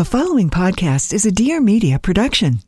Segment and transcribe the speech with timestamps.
[0.00, 2.60] The following podcast is a Dear Media production.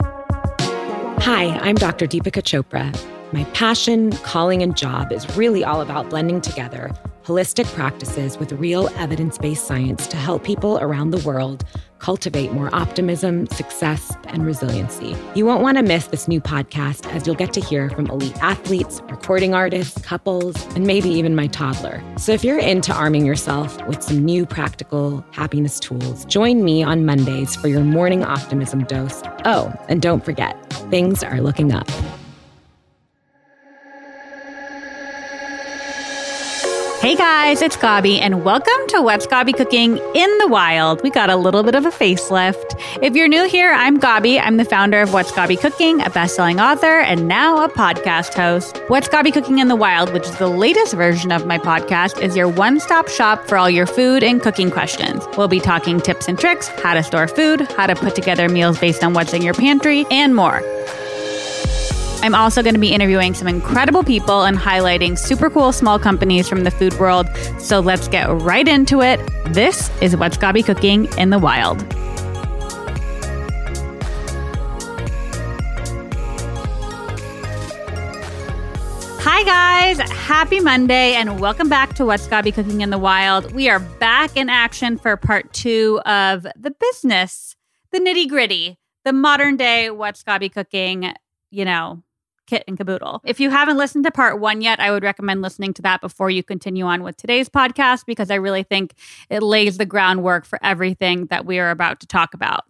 [0.00, 2.06] Hi, I'm Dr.
[2.06, 2.90] Deepika Chopra.
[3.30, 6.90] My passion, calling, and job is really all about blending together
[7.24, 11.64] holistic practices with real evidence based science to help people around the world
[12.02, 15.16] cultivate more optimism, success, and resiliency.
[15.34, 18.36] You won't want to miss this new podcast as you'll get to hear from elite
[18.42, 22.02] athletes, recording artists, couples, and maybe even my toddler.
[22.18, 27.06] So if you're into arming yourself with some new practical happiness tools, join me on
[27.06, 29.22] Mondays for your morning optimism dose.
[29.44, 30.56] Oh, and don't forget,
[30.90, 31.88] things are looking up.
[37.02, 41.02] Hey guys, it's Gaby, and welcome to What's Gaby Cooking in the Wild.
[41.02, 42.80] We got a little bit of a facelift.
[43.02, 44.38] If you're new here, I'm Gaby.
[44.38, 48.80] I'm the founder of What's Gaby Cooking, a best-selling author, and now a podcast host.
[48.86, 52.36] What's Gaby Cooking in the Wild, which is the latest version of my podcast, is
[52.36, 55.24] your one-stop shop for all your food and cooking questions.
[55.36, 58.78] We'll be talking tips and tricks, how to store food, how to put together meals
[58.78, 60.62] based on what's in your pantry, and more.
[62.22, 66.48] I'm also going to be interviewing some incredible people and highlighting super cool small companies
[66.48, 67.26] from the food world.
[67.58, 69.18] So let's get right into it.
[69.46, 71.82] This is What's Gaby Cooking in the Wild.
[79.24, 79.98] Hi, guys.
[80.10, 83.50] Happy Monday, and welcome back to What's Gaby Cooking in the Wild.
[83.50, 87.56] We are back in action for part two of the business,
[87.90, 91.12] the nitty gritty, the modern day What's Gaby Cooking,
[91.50, 92.04] you know,
[92.52, 93.22] kit and caboodle.
[93.24, 96.28] If you haven't listened to part one yet, I would recommend listening to that before
[96.28, 98.92] you continue on with today's podcast because I really think
[99.30, 102.64] it lays the groundwork for everything that we are about to talk about.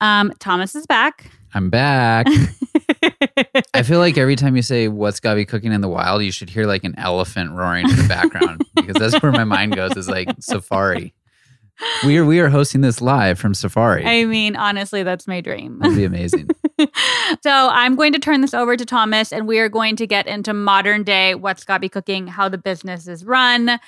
[0.00, 1.30] Um, Thomas is back.
[1.52, 2.28] I'm back.
[3.74, 6.48] I feel like every time you say what's Gaby cooking in the wild, you should
[6.48, 10.08] hear like an elephant roaring in the background because that's where my mind goes is
[10.08, 11.12] like safari.
[12.04, 14.04] We are we are hosting this live from Safari.
[14.04, 15.78] I mean, honestly, that's my dream.
[15.78, 16.48] That'd be amazing.
[17.42, 20.26] so I'm going to turn this over to Thomas, and we are going to get
[20.26, 23.78] into modern day what's Gaby cooking, how the business is run,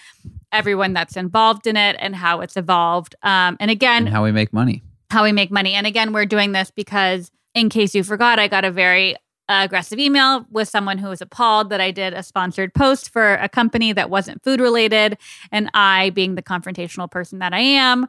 [0.52, 3.14] everyone that's involved in it, and how it's evolved.
[3.22, 4.82] Um, and again, and how we make money.
[5.10, 5.74] How we make money.
[5.74, 9.16] And again, we're doing this because, in case you forgot, I got a very
[9.54, 13.48] aggressive email with someone who was appalled that I did a sponsored post for a
[13.48, 15.18] company that wasn't food related.
[15.50, 18.06] And I, being the confrontational person that I am,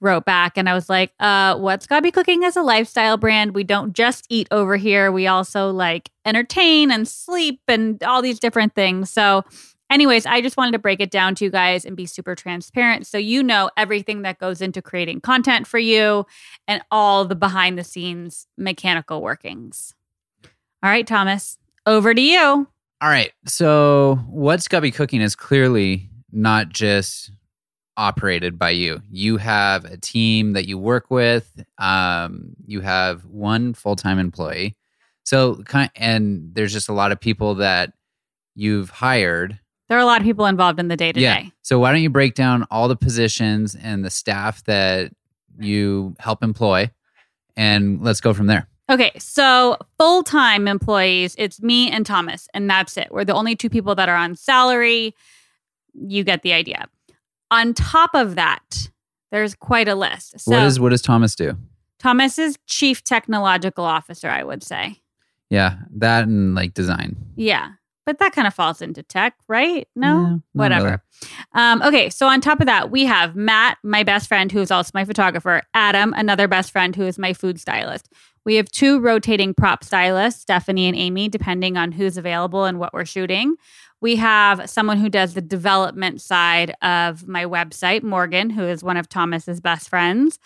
[0.00, 3.54] wrote back and I was like, uh, what's Gaby Cooking as a lifestyle brand?
[3.54, 5.12] We don't just eat over here.
[5.12, 9.10] We also like entertain and sleep and all these different things.
[9.10, 9.44] So,
[9.90, 13.06] anyways, I just wanted to break it down to you guys and be super transparent
[13.06, 16.26] so you know everything that goes into creating content for you
[16.66, 19.94] and all the behind the scenes mechanical workings.
[20.82, 22.66] All right, Thomas, over to you.
[23.02, 23.32] All right.
[23.46, 27.30] So, what's Gaby Cooking is clearly not just
[27.96, 29.02] operated by you.
[29.10, 31.62] You have a team that you work with.
[31.78, 34.76] Um, you have one full time employee.
[35.22, 35.62] So,
[35.96, 37.92] and there's just a lot of people that
[38.54, 39.58] you've hired.
[39.88, 41.52] There are a lot of people involved in the day to day.
[41.62, 45.12] So, why don't you break down all the positions and the staff that
[45.58, 46.90] you help employ,
[47.56, 48.66] and let's go from there.
[48.90, 53.08] Okay, so full time employees, it's me and Thomas, and that's it.
[53.12, 55.14] We're the only two people that are on salary.
[55.94, 56.86] You get the idea.
[57.52, 58.90] On top of that,
[59.30, 60.40] there's quite a list.
[60.40, 61.56] So, what is what does Thomas do?
[62.00, 65.00] Thomas is chief technological officer, I would say.
[65.50, 67.16] Yeah, that and like design.
[67.36, 67.72] Yeah,
[68.06, 69.86] but that kind of falls into tech, right?
[69.94, 70.84] No, yeah, whatever.
[70.84, 71.32] Really.
[71.54, 74.72] Um, okay, so on top of that, we have Matt, my best friend, who is
[74.72, 75.62] also my photographer.
[75.74, 78.08] Adam, another best friend, who is my food stylist.
[78.44, 82.92] We have two rotating prop stylists, Stephanie and Amy, depending on who's available and what
[82.92, 83.56] we're shooting.
[84.00, 88.96] We have someone who does the development side of my website, Morgan, who is one
[88.96, 90.38] of Thomas's best friends.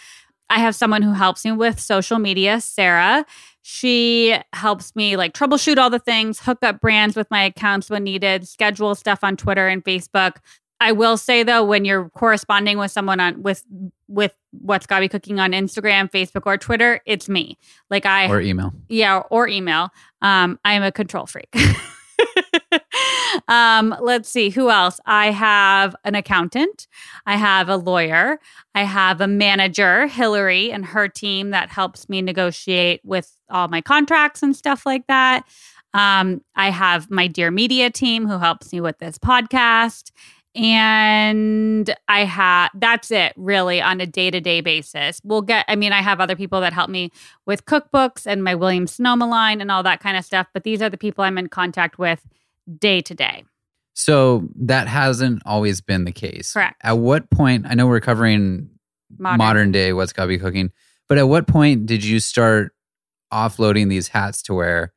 [0.51, 3.25] I have someone who helps me with social media, Sarah.
[3.63, 8.05] She helps me like troubleshoot all the things, hook up brands with my accounts when
[8.05, 10.37] needed, schedule stuff on Twitter and Facebook,
[10.85, 13.65] I will say though, when you're corresponding with someone on with
[14.07, 17.57] with what's Gaby cooking on Instagram, Facebook, or Twitter, it's me.
[17.89, 19.89] Like I or email, yeah, or email.
[20.21, 21.49] Um, I am a control freak.
[23.49, 25.01] um, let's see who else.
[25.07, 26.87] I have an accountant.
[27.25, 28.39] I have a lawyer.
[28.75, 33.81] I have a manager, Hillary, and her team that helps me negotiate with all my
[33.81, 35.45] contracts and stuff like that.
[35.95, 40.11] Um, I have my Dear Media team who helps me with this podcast
[40.55, 45.21] and I have that's it really on a day to day basis.
[45.25, 47.11] We'll get, I mean, I have other people that help me
[47.47, 50.81] with cookbooks and my Williams Sonoma line and all that kind of stuff, but these
[50.81, 52.27] are the people I'm in contact with
[52.79, 53.45] day to day.
[53.95, 56.53] So that hasn't always been the case.
[56.53, 56.81] Correct.
[56.83, 58.71] At what point, I know we're covering
[59.19, 59.39] modern.
[59.39, 60.73] modern day what's Gaby cooking.
[61.09, 62.73] But at what point did you start
[63.33, 64.93] offloading these hats to wear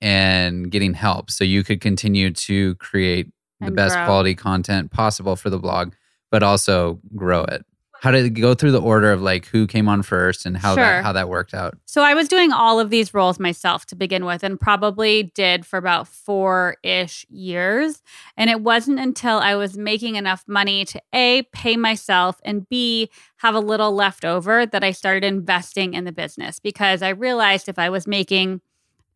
[0.00, 3.28] and getting help so you could continue to create
[3.66, 4.04] the best grow.
[4.06, 5.92] quality content possible for the blog,
[6.30, 7.64] but also grow it?
[8.00, 10.74] How did it go through the order of like who came on first and how
[10.74, 10.82] Sure.
[10.82, 11.78] that how that worked out?
[11.84, 15.64] So I was doing all of these roles myself to begin with and probably did
[15.64, 18.02] for about four ish years.
[18.36, 23.08] And it wasn't until I was making enough money to A, pay myself, and B,
[23.36, 27.68] have a little left over that I started investing in the business because I realized
[27.68, 28.62] if I was making,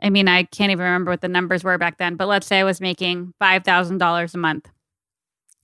[0.03, 2.61] I mean, I can't even remember what the numbers were back then, but let's say
[2.61, 4.69] I was making $5,000 a month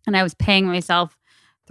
[0.06, 1.16] and I was paying myself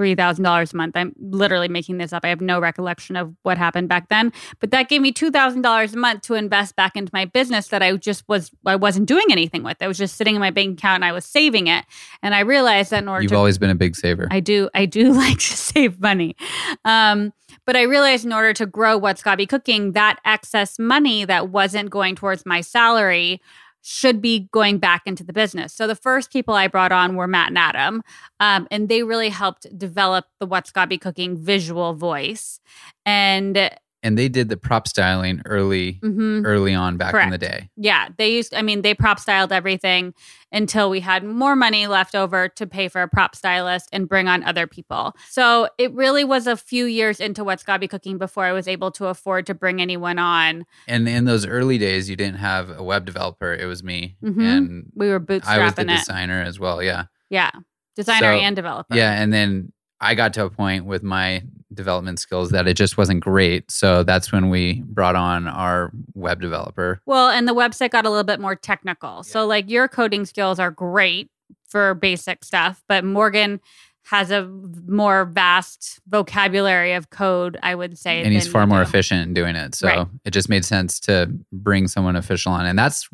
[0.02, 0.96] $3,000 a month.
[0.96, 2.26] I'm literally making this up.
[2.26, 5.98] I have no recollection of what happened back then, but that gave me $2,000 a
[5.98, 9.64] month to invest back into my business that I just was I wasn't doing anything
[9.64, 9.78] with.
[9.80, 11.86] It was just sitting in my bank account and I was saving it.
[12.24, 14.28] And I realized that in order You've to always been a big saver.
[14.32, 14.70] I do.
[14.74, 16.36] I do like to save money.
[16.84, 17.34] Um,
[17.66, 21.90] but I realized in order to grow What's Gaby Cooking, that excess money that wasn't
[21.90, 23.42] going towards my salary
[23.82, 25.74] should be going back into the business.
[25.74, 28.04] So the first people I brought on were Matt and Adam,
[28.40, 32.60] um, and they really helped develop the What's Gaby Cooking visual voice.
[33.06, 33.70] And
[34.04, 37.70] and they did the prop styling early mhm, early on back in the day.
[37.78, 40.14] yeah, they used, I mean, they prop styled everything
[40.52, 44.28] until we had more money left over to pay for a prop stylist and bring
[44.28, 45.16] on other people.
[45.30, 48.92] So it really was a few years into What's Gaby Cooking before I was able
[48.92, 50.66] to afford to bring anyone on.
[50.88, 53.54] And in those early days, you didn't have a web developer.
[53.54, 54.42] It was me, Mhm.
[54.58, 55.88] and We were bootstrapping I was the it.
[55.88, 56.82] designer as well.
[56.84, 57.52] Yeah, Yeah.
[57.96, 58.96] Designer So, and developer.
[58.96, 59.22] yeah.
[59.22, 61.44] And then I got to a point with my
[61.74, 63.70] development skills that it just wasn't great.
[63.72, 67.00] So that's when we brought on our web developer.
[67.06, 69.24] Well, and the website got a little bit more technical.
[69.24, 71.30] So, like, your coding skills are great
[71.70, 73.62] for basic stuff, but Morgan
[74.06, 74.46] has a
[74.88, 78.24] more vast vocabulary of code, I would say.
[78.24, 78.82] and he's far more do.
[78.90, 79.76] efficient in doing it.
[79.76, 80.08] So Right.
[80.26, 82.66] it just made sense to bring someone official on.
[82.66, 83.08] And that's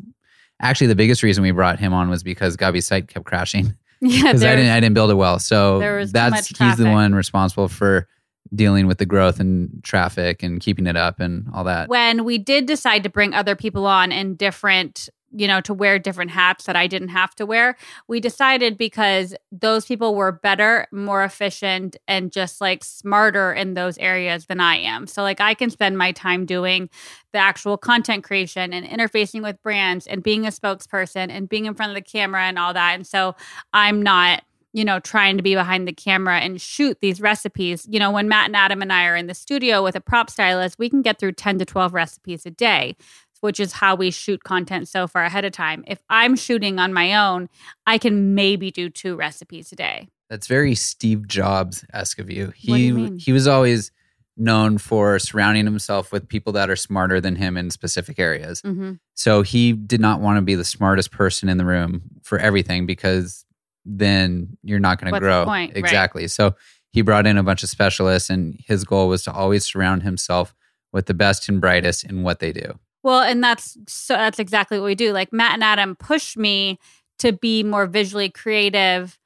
[0.60, 3.74] actually the biggest reason we brought him on was because Gaby's site kept crashing.
[4.00, 5.38] Yeah, because I didn't I didn't build it well.
[5.38, 8.06] So there was too that's he's the one responsible for
[8.54, 11.88] dealing with the growth and traffic and keeping it up and all that.
[11.88, 15.98] when we did decide to bring other people on in different you know to wear
[15.98, 17.76] different hats that i didn't have to wear.
[18.06, 23.98] We decided because those people were better more efficient and just like smarter in those
[23.98, 25.06] areas than i am.
[25.06, 26.88] So like i can spend my time doing
[27.32, 31.74] the actual content creation and interfacing with brands and being a spokesperson and being in
[31.74, 32.94] front of the camera and all that.
[32.94, 33.34] And so
[33.72, 34.42] i'm not
[34.72, 37.86] you know, trying to be behind the camera and shoot these recipes.
[37.90, 40.30] You know, when Matt and Adam and I are in the studio with a prop
[40.30, 42.96] stylist, we can get through 10 to 12 recipes a day,
[43.40, 45.84] which is how we shoot content so far ahead of time.
[45.86, 47.48] If I'm shooting on my own,
[47.86, 50.08] I can maybe do two recipes a day.
[50.30, 52.52] That's very Steve Jobs esque of you.
[52.54, 53.90] He you he was always
[54.38, 58.62] known for surrounding himself with people that are smarter than him in specific areas.
[58.62, 58.92] Mm-hmm.
[59.14, 62.86] So he did not want to be the smartest person in the room for everything
[62.86, 63.44] because
[63.84, 65.44] then you're not going to grow.
[65.44, 65.72] point?
[65.74, 65.76] Right.
[65.76, 66.28] Exactly.
[66.28, 66.54] So
[66.90, 70.54] he brought in a bunch of specialists and his goal was to always surround himself
[70.92, 72.78] with the best and brightest in what they do.
[73.08, 75.14] Well, and that's so that's exactly what we do.
[75.14, 76.78] Like Matt and Adam push me
[77.20, 79.18] to be more visually creative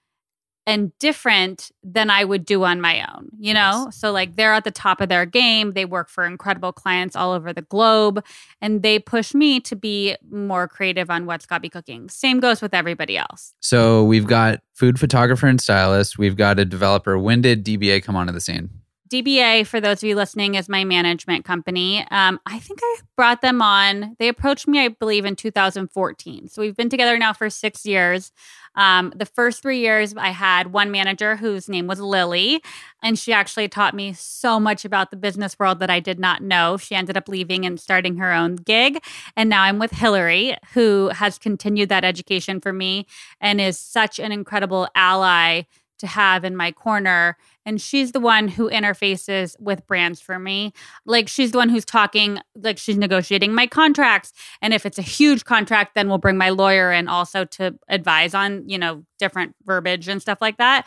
[0.68, 3.88] and different than I would do on my own, you know?
[3.90, 5.72] So like they're at the top of their game.
[5.72, 8.24] They work for incredible clients all over the globe
[8.60, 12.08] and they push me to be more creative on what's Gaby cooking.
[12.08, 13.52] Same goes with everybody else.
[13.58, 16.18] So we've got food photographer and stylist.
[16.18, 17.18] We've got a developer.
[17.18, 18.70] When did DBA come onto the scene?
[19.12, 22.06] DBA, for those of you listening, is my management company.
[22.10, 24.16] Um, I think I brought them on.
[24.18, 26.48] They approached me, I believe, in 2014.
[26.48, 28.32] So we've been together now for six years.
[28.74, 32.62] Um, the first three years, I had one manager whose name was Lily,
[33.02, 36.42] and she actually taught me so much about the business world that I did not
[36.42, 36.78] know.
[36.78, 38.98] She ended up leaving and starting her own gig.
[39.36, 43.06] And now I'm with Hillary, who has continued that education for me
[43.42, 45.64] and is such an incredible ally
[46.02, 47.36] to have in my corner.
[47.64, 50.72] And she's the one who interfaces with brands for me.
[51.06, 54.32] Like she's the one who's talking, like she's negotiating my contracts.
[54.60, 58.34] And if it's a huge contract, then we'll bring my lawyer in also to advise
[58.34, 60.86] on, you know, different verbiage and stuff like that.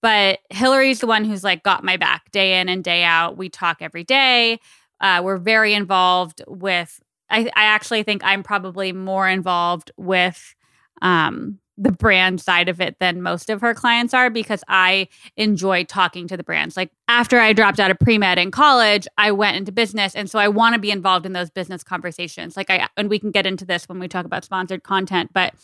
[0.00, 3.36] But Hillary's the one who's like got my back day in and day out.
[3.36, 4.58] We talk every day.
[5.00, 10.54] Uh, we're very involved with, I, I actually think I'm probably more involved with
[11.00, 15.84] um, the brand side of it than most of her clients are because I enjoy
[15.84, 16.76] talking to the brands.
[16.76, 20.14] Like after I dropped out of pre med in college, I went into business.
[20.14, 22.56] And so I want to be involved in those business conversations.
[22.56, 25.54] Like I, and we can get into this when we talk about sponsored content, but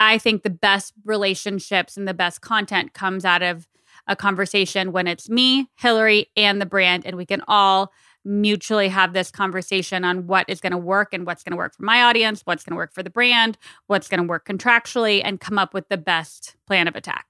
[0.00, 3.66] I think the best relationships and the best content comes out of
[4.06, 7.92] a conversation when it's me, Hillary, and the brand, and we can all
[8.24, 11.74] mutually have this conversation on what is going to work and what's going to work
[11.74, 13.56] for my audience, what's going to work for the brand,
[13.86, 17.26] what's going to work contractually, and come up with the best plan of attack.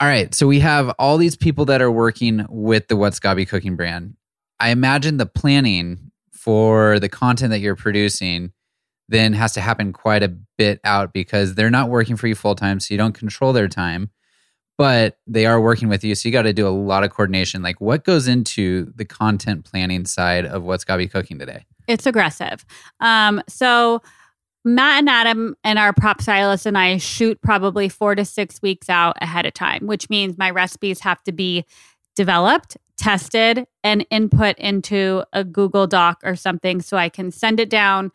[0.00, 0.34] All right.
[0.34, 4.16] So we have all these people that are working with the What's Gaby Cooking brand.
[4.58, 8.52] I imagine the planning for the content that you're producing
[9.10, 12.54] then has to happen quite a bit out because they're not working for you full
[12.54, 12.80] time.
[12.80, 14.10] So you don't control their time
[14.80, 16.14] but they are working with you.
[16.14, 17.60] So you got to do a lot of coordination.
[17.60, 21.66] Like, what goes into the content planning side of what's be cooking today?
[21.86, 22.64] It's aggressive.
[22.98, 24.00] Um, so
[24.64, 28.88] Matt and Adam and our prop stylist and I shoot probably four to six weeks
[28.88, 31.66] out ahead of time, which means my recipes have to be
[32.16, 37.68] developed, tested, and input into a Google Doc or something so I can send it
[37.68, 38.12] down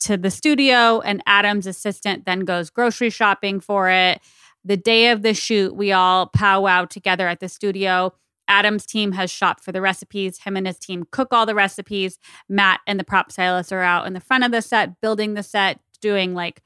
[0.00, 4.22] to the studio and Adam's assistant then goes grocery shopping for it
[4.68, 8.12] the day of the shoot, we all powwow together at the studio.
[8.48, 10.40] Adam's team has shopped for the recipes.
[10.40, 12.18] Him and his team cook all the recipes.
[12.50, 15.42] Matt and the prop stylists are out in the front of the set, building the
[15.42, 16.62] set, doing like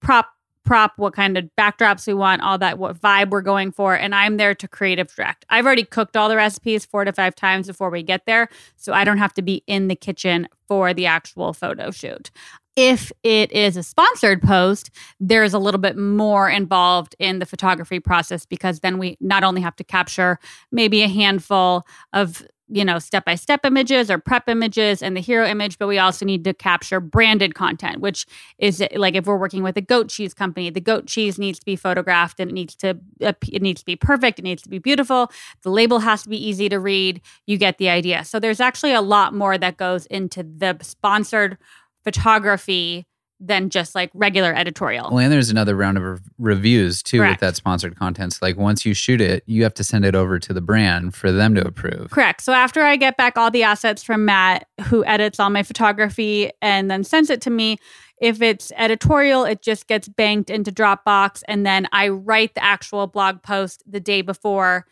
[0.00, 0.28] prop
[0.64, 3.94] prop, what kind of backdrops we want, all that, what vibe we're going for.
[3.94, 5.44] And I'm there to creative direct.
[5.48, 8.48] I've already cooked all the recipes four to five times before we get there.
[8.76, 12.30] So I don't have to be in the kitchen for the actual photo shoot
[12.78, 17.98] if it is a sponsored post, there's a little bit more involved in the photography
[17.98, 20.38] process because then we not only have to capture
[20.70, 25.20] maybe a handful of you know step by step images or prep images and the
[25.20, 28.26] hero image but we also need to capture branded content which
[28.58, 31.64] is like if we're working with a goat cheese company the goat cheese needs to
[31.64, 34.78] be photographed and it needs to it needs to be perfect it needs to be
[34.78, 35.30] beautiful
[35.62, 38.24] the label has to be easy to read you get the idea.
[38.24, 41.58] So there's actually a lot more that goes into the sponsored
[42.04, 43.06] photography
[43.40, 45.10] than just like regular editorial.
[45.10, 47.34] Well, and there's another round of re- reviews too Correct.
[47.34, 48.32] with that sponsored content.
[48.32, 51.14] So like once you shoot it, you have to send it over to the brand
[51.14, 52.10] for them to approve.
[52.10, 52.40] Correct.
[52.40, 56.50] So after I get back all the assets from Matt, who edits all my photography
[56.60, 57.78] and then sends it to me,
[58.20, 63.06] if it's editorial, it just gets banked into Dropbox and then I write the actual
[63.06, 64.86] blog post the day before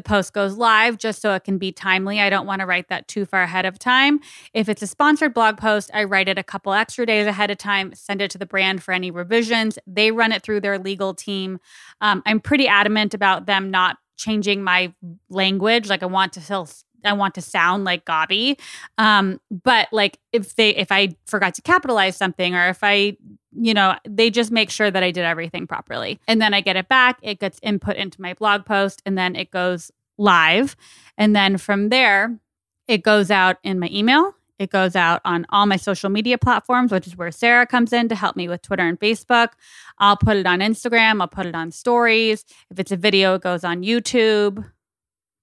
[0.00, 2.20] the post goes live just so it can be timely.
[2.20, 4.20] I don't want to write that too far ahead of time.
[4.54, 7.58] If it's a sponsored blog post, I write it a couple extra days ahead of
[7.58, 9.78] time, send it to the brand for any revisions.
[9.86, 11.60] They run it through their legal team.
[12.00, 14.94] Um, I'm pretty adamant about them not changing my
[15.28, 15.88] language.
[15.88, 16.68] Like I want to still
[17.04, 18.58] I want to sound like Gaby.
[18.98, 23.16] Um, but like if they if I forgot to capitalize something or if I
[23.52, 26.20] you know, they just make sure that I did everything properly.
[26.28, 29.34] And then I get it back, it gets input into my blog post and then
[29.34, 30.76] it goes live.
[31.18, 32.38] And then from there,
[32.86, 34.34] it goes out in my email.
[34.58, 38.08] It goes out on all my social media platforms, which is where Sarah comes in
[38.10, 39.52] to help me with Twitter and Facebook.
[39.98, 42.44] I'll put it on Instagram, I'll put it on stories.
[42.70, 44.70] If it's a video, it goes on YouTube.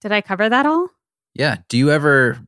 [0.01, 0.89] Did I cover that all?
[1.37, 1.57] Yeah.
[1.69, 2.39] Do you ever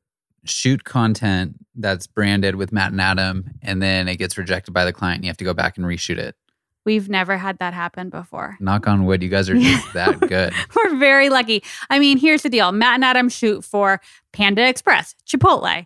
[0.45, 4.91] shoot content that's branded with Matt and Adam and then it gets rejected by the
[4.93, 6.35] client and you have to go back and reshoot it?
[6.85, 8.57] We've never had that happen before.
[8.59, 10.53] Knock on wood, you guys are just that good.
[10.75, 11.63] We're very lucky.
[11.89, 14.01] I mean, here's the deal Matt and Adam shoot for
[14.33, 15.85] Panda Express, Chipotle,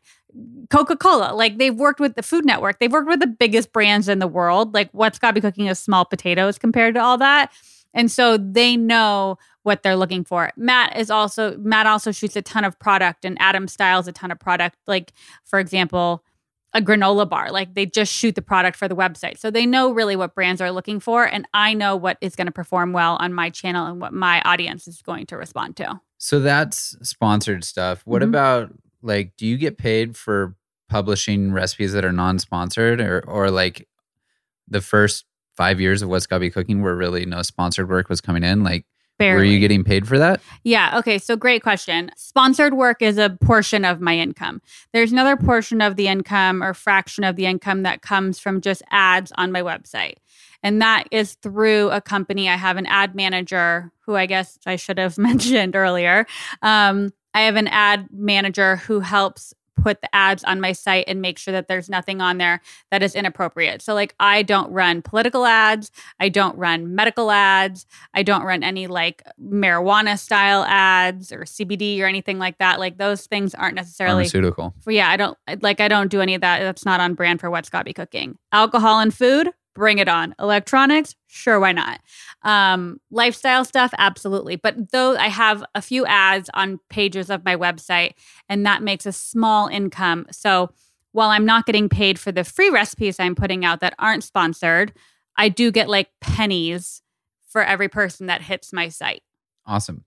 [0.69, 1.33] Coca Cola.
[1.33, 4.27] Like they've worked with the Food Network, they've worked with the biggest brands in the
[4.27, 4.73] world.
[4.73, 7.51] Like what's Gaby cooking is small potatoes compared to all that.
[7.93, 10.51] And so they know what they're looking for.
[10.57, 14.31] Matt is also Matt also shoots a ton of product and Adam styles a ton
[14.31, 14.77] of product.
[14.87, 15.13] Like
[15.45, 16.23] for example,
[16.73, 17.51] a granola bar.
[17.51, 19.37] Like they just shoot the product for the website.
[19.37, 22.47] So they know really what brands are looking for and I know what is going
[22.47, 25.99] to perform well on my channel and what my audience is going to respond to.
[26.17, 28.01] So that's sponsored stuff.
[28.05, 28.29] What mm-hmm.
[28.29, 30.55] about like do you get paid for
[30.89, 33.87] publishing recipes that are non-sponsored or or like
[34.67, 38.43] the first five years of What's Be Cooking where really no sponsored work was coming
[38.43, 38.63] in?
[38.63, 38.85] Like,
[39.19, 39.37] Barely.
[39.37, 40.41] were you getting paid for that?
[40.63, 40.97] Yeah.
[40.97, 41.17] Okay.
[41.17, 42.09] So, great question.
[42.15, 44.61] Sponsored work is a portion of my income.
[44.91, 48.81] There's another portion of the income or fraction of the income that comes from just
[48.91, 50.15] ads on my website.
[50.63, 52.49] And that is through a company.
[52.49, 56.25] I have an ad manager who I guess I should have mentioned earlier.
[56.61, 61.21] Um, I have an ad manager who helps put the ads on my site and
[61.21, 62.61] make sure that there's nothing on there
[62.91, 63.81] that is inappropriate.
[63.81, 68.63] So, like, I don't run political ads, I don't run medical ads, I don't run
[68.63, 72.79] any like marijuana style ads or CBD or anything like that.
[72.79, 74.73] Like, those things aren't necessarily pharmaceutical.
[74.87, 76.59] Yeah, I don't like, I don't do any of that.
[76.59, 78.37] That's not on brand for what's Gaby cooking.
[78.51, 80.35] Alcohol and food, bring it on.
[80.39, 81.99] Electronics, sure, why not?
[82.43, 84.55] Um, lifestyle stuff, absolutely.
[84.55, 88.13] But though I have a few ads on pages of my website,
[88.49, 90.27] and that makes a small income.
[90.31, 90.71] So
[91.11, 94.93] while I'm not getting paid for the free recipes I'm putting out that aren't sponsored,
[95.37, 97.01] I do get like pennies
[97.47, 99.23] for every person that hits my site.
[99.65, 100.03] Awesome.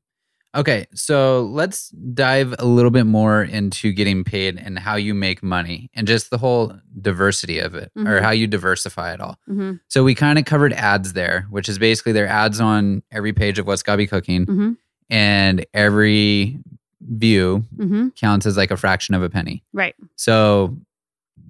[0.56, 5.42] Okay, so let's dive a little bit more into getting paid and how you make
[5.42, 8.22] money and just the whole diversity of it or Mhm.
[8.22, 9.38] how you diversify it all.
[9.46, 13.32] hmm So we kind of covered ads there, which is basically their ads on every
[13.34, 14.72] page of what's Gaby cooking, hmm
[15.10, 16.58] and every
[17.00, 19.62] view hmm counts as like a fraction of a penny.
[19.72, 19.94] Right.
[20.16, 20.76] So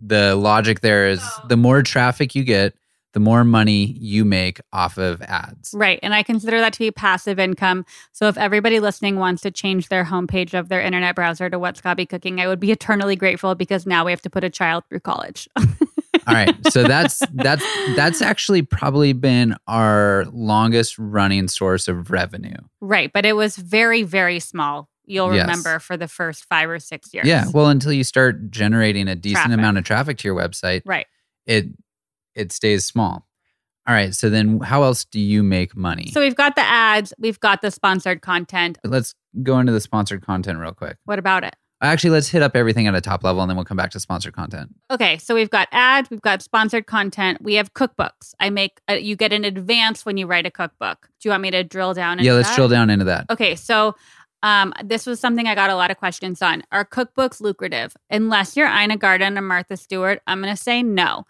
[0.05, 2.75] the logic there is the more traffic you get,
[3.17, 5.73] the more money you make off of ads.
[5.75, 5.99] Right.
[6.03, 7.87] And I consider that to be passive income.
[8.13, 11.81] So if everybody listening wants to change their homepage of their internet browser to What's
[11.81, 14.85] Gaby Cooking, I would be eternally grateful because now we have to put a child
[14.91, 15.49] through college.
[15.57, 15.65] All
[16.35, 16.55] right.
[16.71, 17.65] So that's that's
[17.97, 22.59] that's actually probably been our longest running source of revenue.
[22.83, 23.11] right.
[23.11, 24.91] But it was very, very small.
[25.07, 25.47] You'll Yes.
[25.47, 27.27] remember for the first five or six years.
[27.27, 27.47] Yeah.
[27.55, 29.55] Well, until you start generating a decent Traffic.
[29.59, 31.07] amount of traffic to your website, Right.
[31.47, 31.69] it
[32.37, 33.27] it stays small.
[33.89, 34.15] All right.
[34.15, 36.11] So then how else do you make money?
[36.13, 38.79] So we've got the ads, we've got the sponsored content.
[38.85, 40.97] let's go into the sponsored content real quick.
[41.05, 41.55] What about it?
[41.83, 44.01] Actually, let's hit up everything at a top level and then we'll come back to
[44.01, 44.75] sponsored content.
[44.91, 48.33] Okay, so we've got ads, we've got sponsored content, we have cookbooks.
[48.41, 51.11] I make uh, you get in advance when you write a cookbook.
[51.21, 52.19] Do you want me to drill down?
[52.21, 52.57] yeah, let's that?
[52.57, 53.27] drill down into that.
[53.29, 53.95] Okay, so
[54.43, 56.63] um, this was something I got a lot of questions on.
[56.73, 57.95] Are cookbooks lucrative?
[58.11, 61.25] Unless you're Ina Garten or Martha Stewart, I'm going to say no.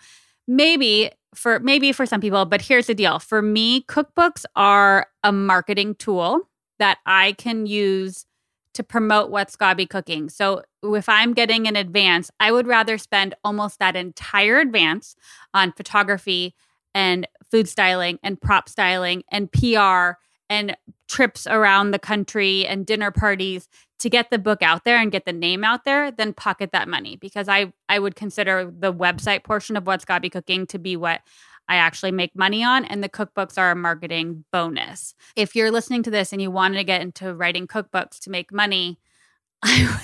[0.46, 3.18] Maybe for maybe for some people, but here's the deal.
[3.18, 6.48] For me, cookbooks are a marketing tool
[6.78, 8.26] that I can use
[8.74, 10.28] to promote what's Gaby cooking.
[10.28, 15.16] So if I'm getting an advance, I would rather spend almost that entire advance
[15.54, 16.54] on photography
[16.94, 20.18] and food styling and prop styling and PR
[20.50, 20.76] and
[21.08, 25.24] trips around the country and dinner parties to get the book out there and get
[25.24, 29.44] the name out there then pocket that money because I I would consider the website
[29.44, 31.20] portion of what's Gaby cooking to be what
[31.68, 35.14] I actually make money on and the cookbooks are a marketing bonus.
[35.34, 38.52] If you're listening to this and you wanted to get into writing cookbooks to make
[38.52, 38.98] money,
[39.62, 39.98] I,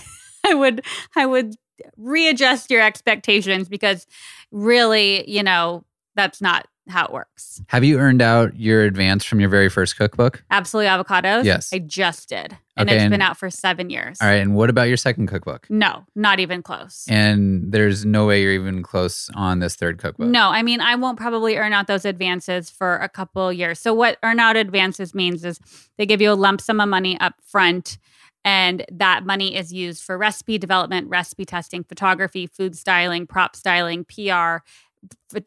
[0.44, 1.54] I would I would
[1.97, 4.06] readjust your expectations because
[4.50, 7.61] really, you know, that's not how it works.
[7.69, 10.45] Have you earned out your advance from your very first cookbook?
[10.50, 11.45] Absolutely avocados.
[11.45, 11.73] Yes.
[11.73, 12.57] I just did.
[12.76, 14.19] And Okay, it's and- been out for seven years.
[14.23, 14.37] All right.
[14.37, 15.67] And what about your second cookbook?
[15.69, 17.07] No, not even close.
[17.09, 20.28] And there's no way you're even close on this third cookbook.
[20.28, 23.78] No, I mean, I won't probably earn out those advances for a couple years.
[23.78, 25.59] So, what earn out advances means is
[25.99, 27.99] they give you a lump sum of money up front,
[28.45, 34.05] and that money is used for recipe development, recipe testing, photography, food styling, prop styling,
[34.05, 34.65] PR,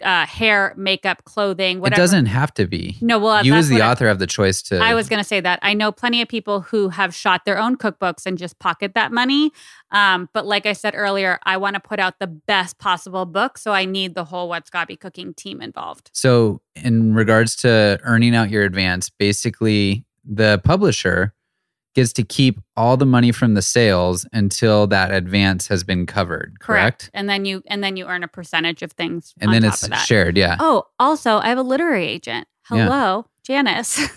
[0.01, 2.97] uh, hair, makeup, clothing, It doesn't have to be.
[3.01, 4.79] No, well, you as the what I- author have the choice to.
[4.79, 5.59] I was going to say that.
[5.61, 9.11] I know plenty of people who have shot their own cookbooks and just pocket that
[9.11, 9.51] money.
[9.91, 13.57] Um, but like I said earlier, I want to put out the best possible book.
[13.57, 16.09] So I need the whole What's Gaby cooking team involved.
[16.13, 21.34] So, in regards to earning out your advance, basically the publisher
[21.95, 26.57] gets to keep all the money from the sales until that advance has been covered,
[26.59, 27.09] correct?
[27.13, 29.33] And then you and then you earn a percentage of things.
[29.41, 30.57] And then it's shared, yeah.
[30.59, 32.47] Oh, also, I have a literary agent.
[32.71, 32.83] Yeah.
[32.85, 33.99] Hello, Janice.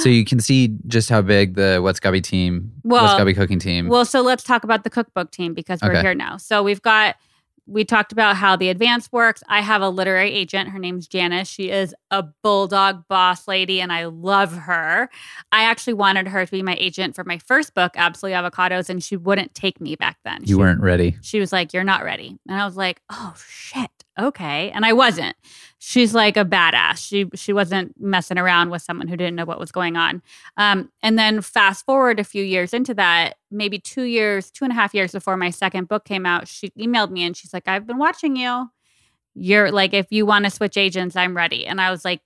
[0.00, 3.58] So you can see just how big the What's Gaby team, Well- What's Gaby cooking
[3.58, 3.88] team.
[3.88, 6.02] Well, so let's talk about the cookbook team because we're Okay.
[6.02, 6.36] here now.
[6.36, 7.16] So we've got
[7.68, 9.42] we talked about how the advance works.
[9.48, 10.70] I have a literary agent.
[10.70, 11.48] Her name's Janice.
[11.48, 15.10] She is a bulldog boss lady and I love her.
[15.52, 19.04] I actually wanted her to be my agent for my first book, Absolutely Avocados, and
[19.04, 20.40] she wouldn't take me back then.
[20.42, 21.16] you She- weren't ready.
[21.20, 22.38] she was like, You're not ready.
[22.48, 23.90] And I was like, Oh shit.
[24.18, 24.70] Okay.
[24.70, 25.36] And I wasn't.
[25.78, 26.98] She's like a badass.
[26.98, 30.22] She she wasn't messing around with someone who didn't know what was going on.
[30.56, 34.72] Um, and then fast forward a few years into that, maybe two years, two and
[34.72, 37.68] a half years before my second book came out, she emailed me and she's like,
[37.68, 38.70] I've been watching you.
[39.34, 41.64] You're like, if you want to switch agents, I'm ready.
[41.64, 42.20] And I was like,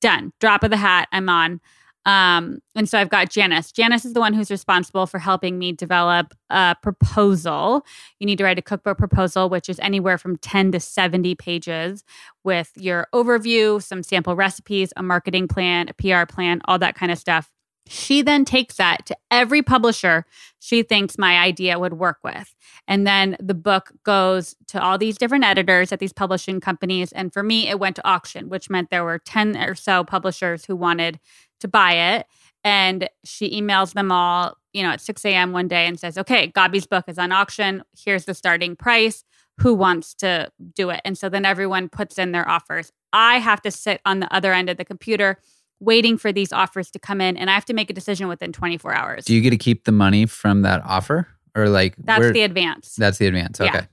[0.00, 0.32] done.
[0.38, 1.08] Drop of the hat.
[1.12, 1.60] I'm on.
[2.08, 3.70] Um, and so I've got Janice.
[3.70, 7.84] Janice is the one who's responsible for helping me develop a proposal.
[8.18, 12.04] You need to write a cookbook proposal, which is anywhere from 10 to 70 pages
[12.44, 17.12] with your overview, some sample recipes, a marketing plan, a PR plan, all that kind
[17.12, 17.50] of stuff.
[17.88, 20.24] She then takes that to every publisher
[20.58, 22.54] she thinks my idea would work with.
[22.86, 27.12] And then the book goes to all these different editors at these publishing companies.
[27.12, 30.64] And for me, it went to auction, which meant there were 10 or so publishers
[30.64, 31.18] who wanted
[31.60, 32.26] to buy it.
[32.64, 35.52] And she emails them all, you know, at 6 a.m.
[35.52, 37.82] one day and says, okay, Gaby's book is on auction.
[37.96, 39.24] Here's the starting price.
[39.58, 41.00] Who wants to do it?
[41.04, 42.92] And so then everyone puts in their offers.
[43.12, 45.38] I have to sit on the other end of the computer
[45.80, 48.52] waiting for these offers to come in and I have to make a decision within
[48.52, 49.24] 24 hours.
[49.24, 51.28] Do you get to keep the money from that offer?
[51.56, 52.94] Or like That's where- the advance.
[52.96, 53.58] that's the advance.
[53.60, 53.66] Yeah.
[53.66, 53.86] Okay.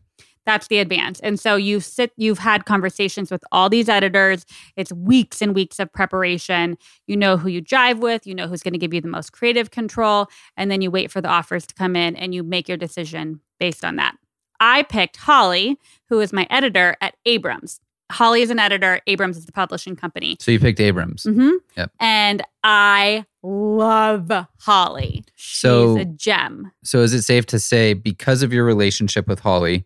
[0.46, 1.20] That's the advance.
[1.22, 4.46] And so you sit, you've had conversations with all these editors.
[4.76, 6.78] It's weeks and weeks of preparation.
[7.08, 9.32] You know who you jive with, you know who's going to give you the most
[9.32, 10.28] creative control.
[10.56, 13.40] And then you wait for the offers to come in and you make your decision
[13.60, 14.16] based on that.
[14.60, 17.80] I picked Holly, who is my editor at Abrams.
[18.12, 20.38] Holly is an editor, Abrams is the publishing company.
[20.40, 21.24] So you picked Abrams.
[21.24, 21.52] Mm-hmm.
[21.78, 21.92] Yep.
[22.00, 25.24] And I love Holly.
[25.36, 26.72] She's So- a gem.
[26.84, 29.86] So is it safe to say because of your relationship with Holly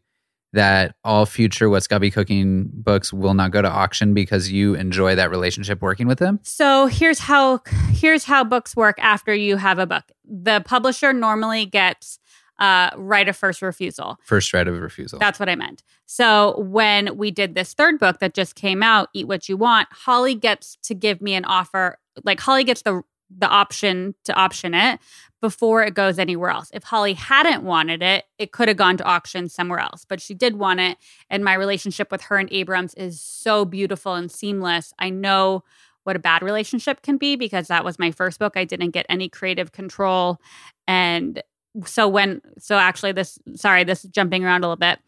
[0.51, 5.13] that all future What's Be Cooking books will not go to auction because you enjoy
[5.15, 6.39] that relationship working with them?
[6.43, 10.05] So here's how here's how books work after you have a book.
[10.25, 12.17] The publisher normally gets
[12.59, 14.17] uh, right of first refusal.
[14.23, 15.17] First right of refusal.
[15.17, 15.83] That's what I meant.
[16.05, 19.87] So when we did this third book that just came out, Eat What You Want,
[19.91, 21.97] Holly gets to give me an offer.
[22.23, 23.01] Like Holly gets the
[23.35, 24.99] the option to option it
[25.41, 26.71] before it goes anywhere else.
[26.73, 30.33] If Holly hadn't wanted it, it could have gone to auction somewhere else, but she
[30.33, 30.97] did want it.
[31.29, 34.93] And my relationship with her and Abrams is so beautiful and seamless.
[34.99, 35.63] I know
[36.03, 38.53] what a bad relationship can be because that was my first book.
[38.55, 40.41] I didn't get any creative control.
[40.87, 41.41] And
[41.86, 44.99] so when, so actually, this, sorry, this jumping around a little bit.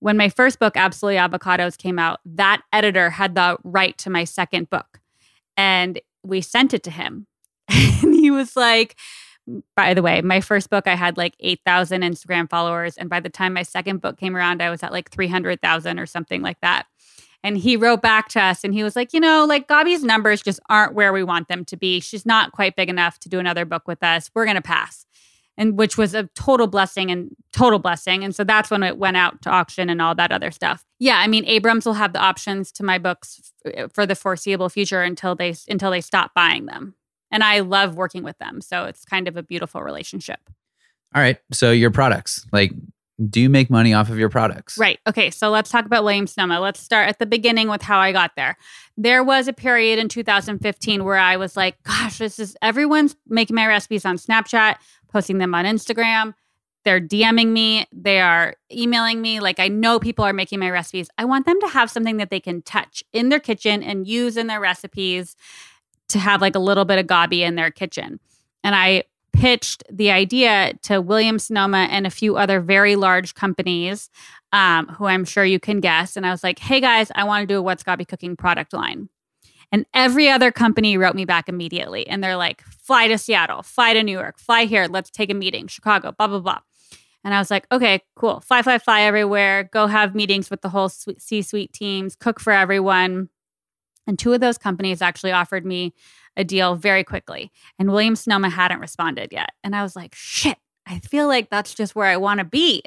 [0.00, 4.24] When my first book, Absolutely Avocados, came out, that editor had the right to my
[4.24, 5.00] second book.
[5.56, 7.26] And we sent it to him.
[7.68, 8.96] and he was like,
[9.76, 12.96] by the way, my first book, I had like 8,000 Instagram followers.
[12.96, 16.06] And by the time my second book came around, I was at like 300,000 or
[16.06, 16.86] something like that.
[17.42, 20.42] And he wrote back to us and he was like, you know, like Gaby's numbers
[20.42, 22.00] just aren't where we want them to be.
[22.00, 24.30] She's not quite big enough to do another book with us.
[24.34, 25.06] We're going to pass.
[25.60, 28.24] And which was a total blessing and total blessing.
[28.24, 30.86] And so that's when it went out to auction and all that other stuff.
[30.98, 34.14] Yeah, I mean, Abrams will have the options to my books f- uh, for the
[34.14, 36.94] foreseeable future until they until they stop buying them.
[37.30, 38.62] And I love working with them.
[38.62, 40.40] So it's kind of a beautiful relationship.
[41.14, 41.36] All right.
[41.52, 42.72] So your products, like,
[43.28, 44.78] do you make money off of your products?
[44.78, 44.98] Right.
[45.06, 45.30] Okay.
[45.30, 46.60] So let's talk about Williams Sonoma.
[46.60, 48.56] Let's start at the beginning with how I got there.
[48.96, 53.56] There was a period in 2015 where I was like, gosh, this is everyone's making
[53.56, 54.76] my recipes on Snapchat,
[55.08, 56.34] posting them on Instagram.
[56.84, 59.38] They're DMing me, they are emailing me.
[59.38, 61.10] Like, I know people are making my recipes.
[61.18, 64.38] I want them to have something that they can touch in their kitchen and use
[64.38, 65.36] in their recipes
[66.08, 68.18] to have like a little bit of Gaby in their kitchen.
[68.64, 69.04] And I
[69.40, 74.10] pitched the idea to Williams Sonoma and a few other very large companies
[74.52, 76.14] um, who I'm sure you can guess.
[76.14, 78.74] And I was like, hey guys, I want to do a What's Gaby Cooking product
[78.74, 79.08] line.
[79.72, 82.06] And every other company wrote me back immediately.
[82.06, 85.34] And they're like, fly to Seattle, fly to New York, fly here, let's take a
[85.34, 86.58] meeting, Chicago, blah, blah, blah.
[87.24, 88.40] And I was like, okay, cool.
[88.40, 89.70] Fly, fly, fly everywhere.
[89.72, 93.30] Go have meetings with the whole C suite teams, cook for everyone.
[94.06, 95.94] And two of those companies actually offered me
[96.36, 97.50] a deal very quickly.
[97.78, 99.50] And Williams Sonoma hadn't responded yet.
[99.62, 102.82] And I was like, shit, I feel like that's just where I want to be.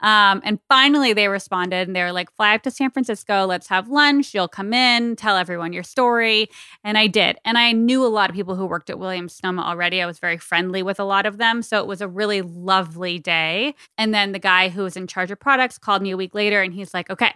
[0.00, 3.66] Um, and finally, they responded and they were like, fly up to San Francisco, let's
[3.68, 4.34] have lunch.
[4.34, 6.48] You'll come in, tell everyone your story.
[6.84, 7.38] And I did.
[7.44, 10.00] And I knew a lot of people who worked at Williams Sonoma already.
[10.00, 11.62] I was very friendly with a lot of them.
[11.62, 13.74] So it was a really lovely day.
[13.98, 16.62] And then the guy who was in charge of products called me a week later
[16.62, 17.34] and he's like, okay,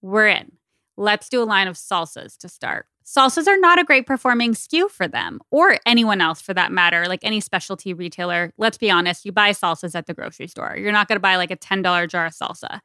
[0.00, 0.52] we're in.
[0.96, 2.86] Let's do a line of salsas to start.
[3.10, 7.08] Salsas are not a great performing SKU for them or anyone else for that matter,
[7.08, 8.52] like any specialty retailer.
[8.56, 10.76] Let's be honest, you buy salsas at the grocery store.
[10.78, 12.78] You're not going to buy like a $10 jar of salsa.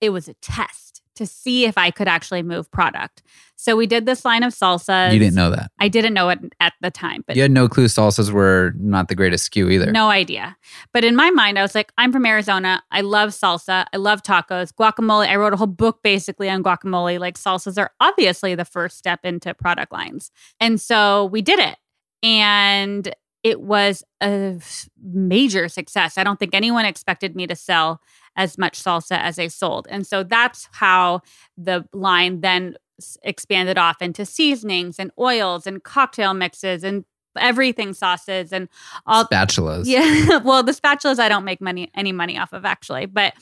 [0.00, 3.22] It was a test to see if I could actually move product.
[3.56, 5.12] So we did this line of salsas.
[5.12, 5.70] You didn't know that.
[5.78, 9.08] I didn't know it at the time, but You had no clue salsas were not
[9.08, 9.92] the greatest SKU either.
[9.92, 10.56] no idea.
[10.92, 12.82] But in my mind, I was like, I'm from Arizona.
[12.90, 13.86] I love salsa.
[13.92, 15.28] I love tacos, guacamole.
[15.28, 17.20] I wrote a whole book basically on guacamole.
[17.20, 20.30] Like salsas are obviously the first step into product lines.
[20.58, 21.76] And so we did it.
[22.24, 24.60] And it was a
[25.02, 26.16] major success.
[26.16, 28.00] I don't think anyone expected me to sell
[28.36, 29.86] as much salsa as I sold.
[29.90, 31.20] And so that's how
[31.56, 32.76] the line then
[33.22, 37.04] expanded off into seasonings and oils and cocktail mixes and
[37.36, 38.68] everything sauces and
[39.06, 39.84] all Spatulas.
[39.86, 40.36] yeah.
[40.44, 43.34] well, the spatulas I don't make money any money off of actually, but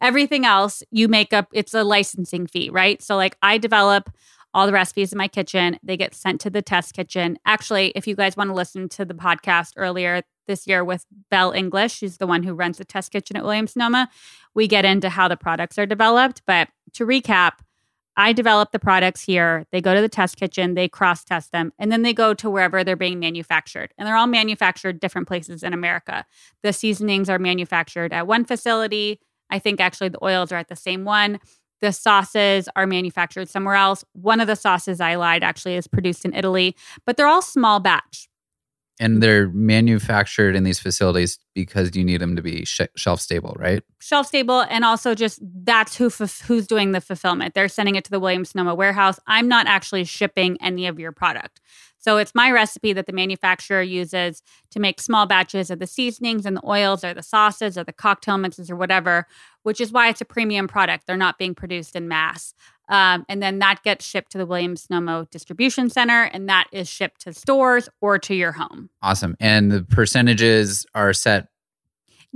[0.00, 3.02] everything else you make up it's a licensing fee, right?
[3.02, 4.10] So like I develop
[4.54, 5.78] all the recipes in my kitchen.
[5.82, 7.38] They get sent to the test kitchen.
[7.44, 11.52] Actually, if you guys want to listen to the podcast earlier this year with Belle
[11.52, 14.08] English, she's the one who runs the test kitchen at Williams Sonoma,
[14.54, 16.42] we get into how the products are developed.
[16.46, 17.54] But to recap,
[18.16, 19.66] I develop the products here.
[19.72, 22.48] They go to the test kitchen, they cross test them, and then they go to
[22.48, 23.92] wherever they're being manufactured.
[23.98, 26.24] And they're all manufactured different places in America.
[26.62, 29.20] The seasonings are manufactured at one facility.
[29.50, 31.40] I think actually the oils are at the same one.
[31.84, 34.06] The sauces are manufactured somewhere else.
[34.14, 37.78] One of the sauces I lied actually is produced in Italy, but they're all small
[37.78, 38.26] batch.
[38.98, 43.54] And they're manufactured in these facilities because you need them to be sh- shelf stable,
[43.58, 43.82] right?
[44.00, 47.52] Shelf stable, and also just that's who f- who's doing the fulfillment.
[47.52, 49.20] They're sending it to the Williams Sonoma warehouse.
[49.26, 51.60] I'm not actually shipping any of your product.
[52.04, 56.44] So it's my recipe that the manufacturer uses to make small batches of the seasonings
[56.44, 59.26] and the oils or the sauces or the cocktail mixes or whatever,
[59.62, 61.06] which is why it's a premium product.
[61.06, 62.52] They're not being produced in mass.
[62.90, 66.90] Um, and then that gets shipped to the Williams Sonoma distribution center, and that is
[66.90, 68.90] shipped to stores or to your home.
[69.00, 69.34] Awesome.
[69.40, 71.48] And the percentages are set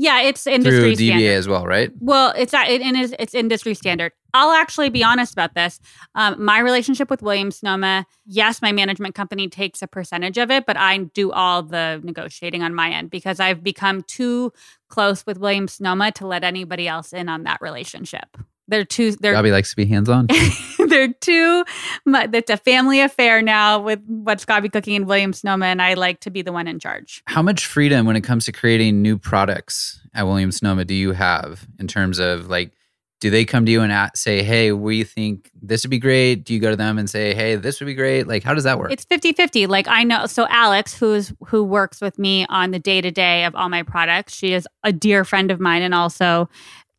[0.01, 1.31] yeah, it's industry through DBA standard.
[1.33, 1.91] as well, right?
[1.99, 4.13] Well, it's it, it it's industry standard.
[4.33, 5.81] I'll actually be honest about this.
[6.15, 10.67] Um, my relationship with Williams Sonoma, yes, my management company takes a percentage of it,
[10.67, 14.53] but I do all the negotiating on my end because I've become too
[14.89, 18.37] close with Williams Sonoma to let anybody else in on that relationship.
[18.69, 19.13] They're too.
[19.13, 20.29] They're Gaby likes to be hands on.
[20.89, 21.65] they're too.
[22.07, 25.95] mu- It's a family affair now with what's Gaby cooking in Williams Sonoma, and I
[25.95, 27.23] like to be the one in charge.
[27.27, 31.13] How much freedom when it comes to creating new products at Williams Sonoma do you
[31.13, 32.73] have in terms of like,
[33.21, 36.45] do they come to you and a say, hey, we think this would be great?
[36.45, 38.29] Do you go to them and say, hey, this would be great?
[38.29, 38.93] Like, how does that work?
[38.93, 39.67] It's 50-50.
[39.67, 43.69] Like I know so Alex who's who works with me on the day-to-day of all
[43.71, 44.35] my products.
[44.37, 46.49] She is a dear friend of mine and also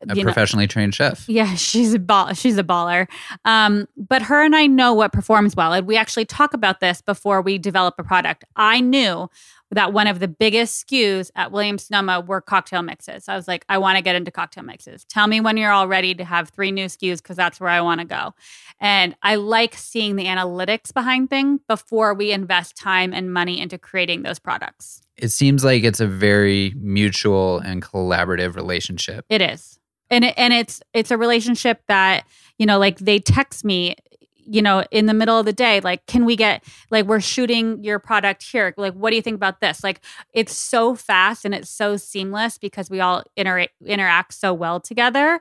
[0.08, 1.28] a you know, professionally trained chef.
[1.28, 2.32] yeah, she's a ball.
[2.34, 3.08] She's a baller.
[3.44, 7.00] Um, but her and I know what performs well, and we actually talk about this
[7.02, 8.44] before we develop a product.
[8.56, 9.28] I knew
[9.72, 13.28] that one of the biggest SKUs at Williams Sonoma were cocktail mixes.
[13.28, 15.04] I was like, I want to get into cocktail mixes.
[15.04, 17.80] Tell me when you're all ready to have three new SKUs because that's where I
[17.80, 18.34] want to go.
[18.80, 23.78] And I like seeing the analytics behind things before we invest time and money into
[23.78, 25.02] creating those products.
[25.16, 29.24] It seems like it's a very mutual and collaborative relationship.
[29.28, 29.78] It is.
[30.10, 32.26] And it, and it's it's a relationship that,
[32.58, 33.96] you know, like they text me,
[34.36, 37.82] you know, in the middle of the day like can we get like we're shooting
[37.84, 38.74] your product here.
[38.76, 39.84] Like what do you think about this?
[39.84, 40.00] Like
[40.32, 45.40] it's so fast and it's so seamless because we all inter- interact so well together.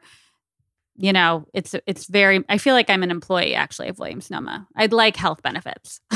[0.96, 4.68] You know, it's it's very I feel like I'm an employee actually of Williams Sonoma.
[4.76, 6.02] I'd like health benefits.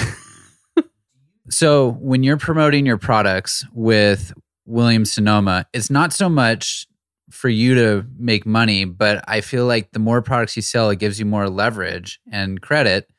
[1.50, 4.34] So when you're promoting your products with
[4.66, 6.88] Williams Sonoma, it's not so much
[7.34, 11.00] for you to make money, but I feel like the more products you sell, it
[11.00, 13.10] gives you more leverage and credit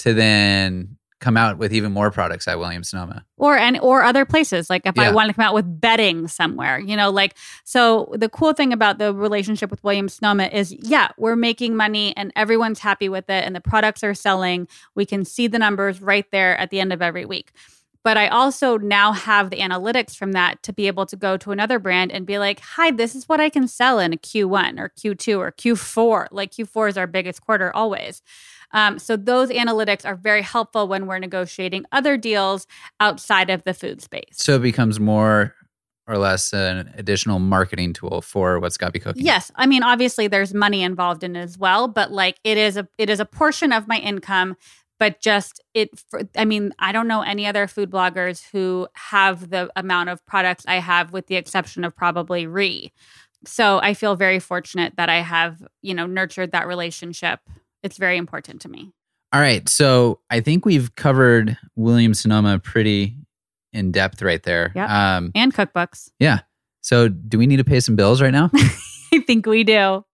[0.00, 3.24] to then come out with even more products at Williams Sonoma.
[3.36, 5.12] or and or other places like if i Yeah.
[5.12, 8.96] want to come out with bedding somewhere you know like so the cool thing about
[8.96, 13.44] the relationship with williams sonoma is yeah we're making money and everyone's happy with it
[13.44, 16.90] and the products are selling we can see the numbers right there at the end
[16.90, 17.52] of every week
[18.02, 21.50] but I also now have the analytics from that to be able to go to
[21.52, 24.78] another brand and be like, hi, this is what I can sell in a Q1
[24.78, 26.28] or Q2 or Q4.
[26.30, 28.22] Like Q4 is our biggest quarter always.
[28.72, 32.66] Um, so those analytics are very helpful when we're negotiating other deals
[33.00, 34.32] outside of the food space.
[34.32, 35.54] So it becomes more
[36.06, 39.24] or less an additional marketing tool for what's Gaby cooking.
[39.24, 42.76] Yes, I mean obviously there's money involved in it as well, but like it is
[42.76, 44.56] a it is a portion of my income.
[45.00, 45.88] But just it,
[46.36, 50.64] I mean, I don't know any other food bloggers who have the amount of products
[50.68, 52.92] I have, with the exception of probably Ree.
[53.46, 57.40] So I feel very fortunate that I have, you know, nurtured that relationship.
[57.82, 58.92] It's very important to me.
[59.32, 59.66] All right.
[59.68, 63.16] So I think we've covered Williams Sonoma pretty
[63.72, 64.70] in depth right there.
[64.74, 64.90] Yep.
[64.90, 66.10] Um, And cookbooks.
[66.18, 66.40] yeah.
[66.82, 68.50] So do we need to pay some bills right now?
[68.54, 70.04] I think we do.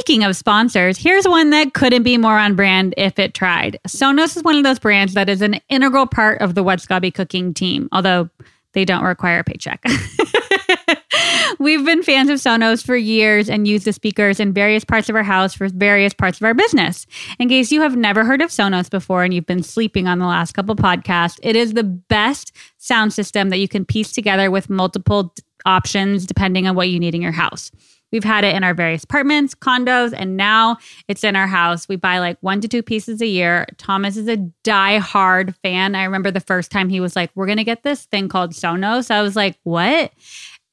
[0.00, 3.78] Speaking of sponsors, here's one that couldn't be more on brand if it tried.
[3.86, 7.12] Sonos is one of those brands that is an integral part of the What's Gaby
[7.12, 8.28] cooking team, although
[8.72, 9.84] they don't require a paycheck.
[11.60, 15.14] We've been fans of Sonos for years and use the speakers in various parts of
[15.14, 17.06] our house for various parts of our business.
[17.38, 20.26] In case you have never heard of Sonos before and you've been sleeping on the
[20.26, 24.68] last couple podcasts, it is the best sound system that you can piece together with
[24.68, 27.70] multiple d- options depending on what you need in your house.
[28.12, 30.76] We've had it in our various apartments, condos, and now
[31.08, 31.88] it's in our house.
[31.88, 33.66] We buy like one to two pieces a year.
[33.76, 35.96] Thomas is a die-hard fan.
[35.96, 39.10] I remember the first time he was like, We're gonna get this thing called Sonos.
[39.10, 40.12] I was like, What?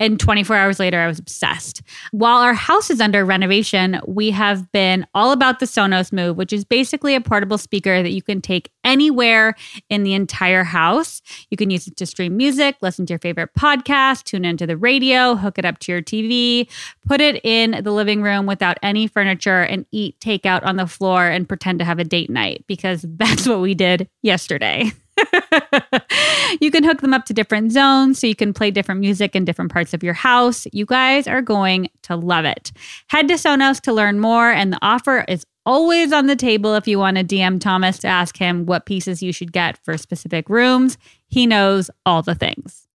[0.02, 1.84] And 24 hours later, I was obsessed.
[2.10, 6.52] While our house is under renovation, we have been all about the Sonos Move, which
[6.52, 9.54] is basically a portable speaker that you can take anywhere
[9.90, 11.22] in the entire house.
[11.52, 14.76] You can use it to stream music, listen to your favorite podcast, tune into the
[14.76, 16.68] radio, hook it up to your TV,
[17.06, 21.28] put it in the living room without any furniture, and eat takeout on the floor
[21.28, 24.92] and pretend to have a date night because that's what we did yesterday.
[26.62, 29.46] you can hook them up to different zones so you can play different music in
[29.46, 30.66] different parts of your house.
[30.72, 32.72] You guys are going to love it.
[33.08, 36.88] Head to Sonos to learn more, and the offer is always on the table if
[36.88, 40.50] you want to DM Thomas to ask him what pieces you should get for specific
[40.50, 40.98] rooms.
[41.28, 42.88] He knows all the things.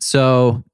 [0.00, 0.64] So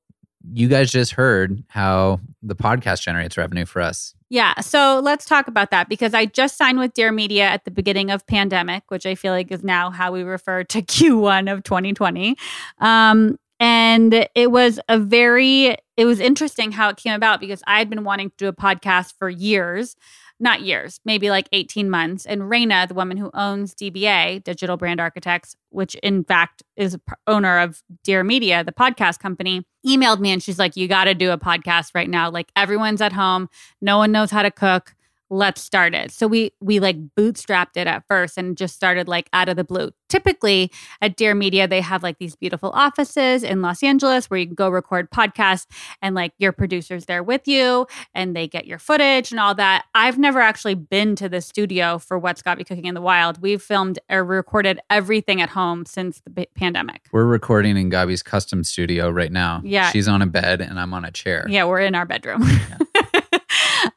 [0.53, 4.15] you guys just heard how the podcast generates revenue for us.
[4.29, 4.61] Yeah.
[4.61, 8.11] So let's talk about that because I just signed with Dear Media at the beginning
[8.11, 12.37] of pandemic, which I feel like is now how we refer to Q1 of 2020.
[12.79, 17.79] Um, and it was a very, it was interesting how it came about because I
[17.79, 19.97] had been wanting to do a podcast for years
[20.41, 22.27] not years, maybe like 18 months.
[22.27, 27.61] And Raina, the woman who owns DBA, Digital Brand Architects, which in fact is owner
[27.61, 31.31] of Dear Media, the podcast company, emailed me and she's like, You got to do
[31.31, 32.31] a podcast right now.
[32.31, 33.49] Like everyone's at home,
[33.81, 34.95] no one knows how to cook
[35.31, 36.11] let's start it.
[36.11, 39.65] So we we like bootstrapped it at first and just started like out of the
[39.65, 39.91] blue.
[40.09, 44.47] Typically at Dear Media, they have like these beautiful offices in Los Angeles where you
[44.47, 45.67] can go record podcasts
[46.03, 49.87] and like your producers there with you and they get your footage and all that.
[49.95, 53.41] I've never actually been to the studio for What's Gaby Cooking in the Wild.
[53.41, 57.07] We've filmed or recorded everything at home since the pandemic.
[57.13, 59.63] We're recording in Gaby's custom studio right now.
[59.65, 59.91] Yeah.
[59.91, 61.47] She's on a bed and I'm on a chair.
[61.49, 62.43] Yeah, we're in our bedroom.
[62.43, 63.39] Yeah.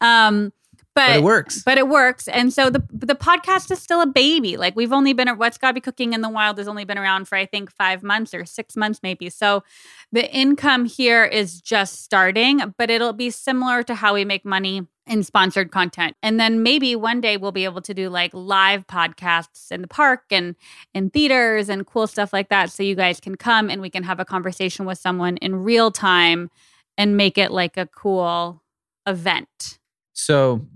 [0.00, 0.52] um
[0.98, 1.62] but, but, it works.
[1.62, 2.28] But it works.
[2.28, 4.56] And so the the podcast is still a baby.
[4.56, 7.28] Like we've only been at What's Gaby Cooking in the Wild has only been around
[7.28, 9.30] for I think five months or six months maybe.
[9.30, 9.62] So
[10.10, 14.86] the income here is just starting, but it'll be similar to how we make money
[15.06, 16.16] in sponsored content.
[16.22, 19.88] And then maybe one day we'll be able to do like live podcasts in the
[19.88, 20.56] park and
[20.94, 22.70] in theaters and cool stuff like that.
[22.72, 25.90] So you guys can come and we can have a conversation with someone in real
[25.90, 26.50] time
[26.98, 28.62] and make it like a cool
[29.06, 29.78] event.
[30.12, 30.66] So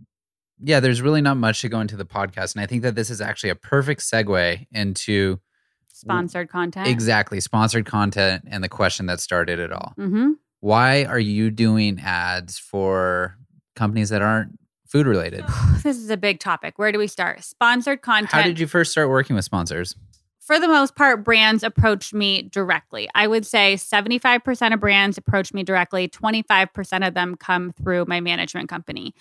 [0.63, 2.55] yeah, there's really not much to go into the podcast.
[2.55, 5.41] And I think that this is actually a perfect segue into
[5.89, 6.89] sponsored content.
[6.89, 7.41] Exactly.
[7.41, 9.95] Sponsored content and the question that started it all.
[9.99, 10.33] Mm-hmm.
[10.61, 13.37] Why are you doing ads for
[13.75, 15.45] companies that aren't food related?
[15.83, 16.79] this is a big topic.
[16.79, 17.43] Where do we start?
[17.43, 18.31] Sponsored content.
[18.31, 19.97] How did you first start working with sponsors?
[20.43, 23.09] for the most part, brands approach me directly.
[23.15, 28.21] I would say 75% of brands approach me directly, 25% of them come through my
[28.21, 29.15] management company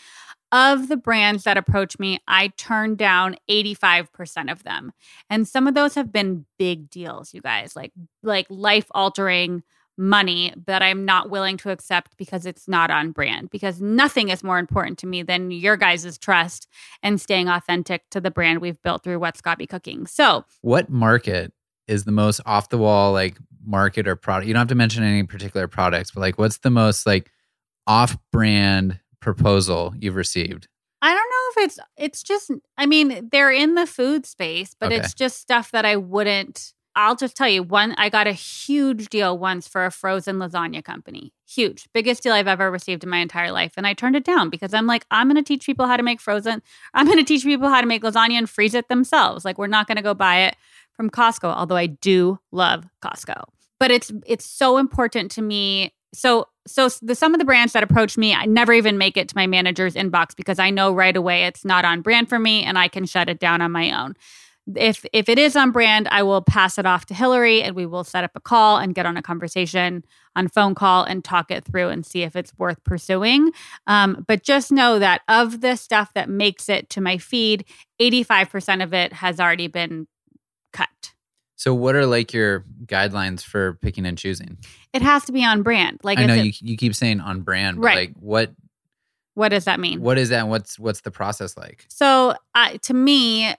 [0.51, 4.91] of the brands that approach me, I turn down 85% of them.
[5.29, 7.91] And some of those have been big deals, you guys, like
[8.23, 9.63] like life-altering
[9.97, 14.43] money that I'm not willing to accept because it's not on brand because nothing is
[14.43, 16.67] more important to me than your guys' trust
[17.03, 20.07] and staying authentic to the brand we've built through What's Gaby Cooking.
[20.07, 21.53] So, what market
[21.87, 24.47] is the most off the wall like market or product?
[24.47, 27.31] You don't have to mention any particular products, but like what's the most like
[27.85, 30.67] off brand proposal you've received?
[31.01, 34.91] I don't know if it's it's just I mean, they're in the food space, but
[34.91, 34.97] okay.
[34.97, 39.09] it's just stuff that I wouldn't I'll just tell you one I got a huge
[39.09, 41.33] deal once for a frozen lasagna company.
[41.47, 41.87] Huge.
[41.93, 44.73] Biggest deal I've ever received in my entire life and I turned it down because
[44.73, 46.61] I'm like I'm going to teach people how to make frozen.
[46.93, 49.45] I'm going to teach people how to make lasagna and freeze it themselves.
[49.45, 50.55] Like we're not going to go buy it
[50.91, 53.45] from Costco, although I do love Costco.
[53.79, 57.83] But it's it's so important to me so so the some of the brands that
[57.83, 61.15] approach me i never even make it to my manager's inbox because i know right
[61.15, 63.91] away it's not on brand for me and i can shut it down on my
[63.91, 64.15] own.
[64.75, 67.85] If if it is on brand i will pass it off to hillary and we
[67.85, 70.03] will set up a call and get on a conversation
[70.35, 73.51] on phone call and talk it through and see if it's worth pursuing.
[73.87, 77.65] Um, but just know that of the stuff that makes it to my feed
[77.99, 80.07] 85% of it has already been
[80.71, 81.10] cut
[81.61, 84.57] so, what are like your guidelines for picking and choosing?
[84.93, 85.99] It has to be on brand.
[86.01, 87.95] Like I know it, you you keep saying on brand, but right.
[87.95, 88.51] like what
[89.35, 90.01] what does that mean?
[90.01, 90.47] What is that?
[90.47, 91.85] What's what's the process like?
[91.87, 93.53] So, uh, to me,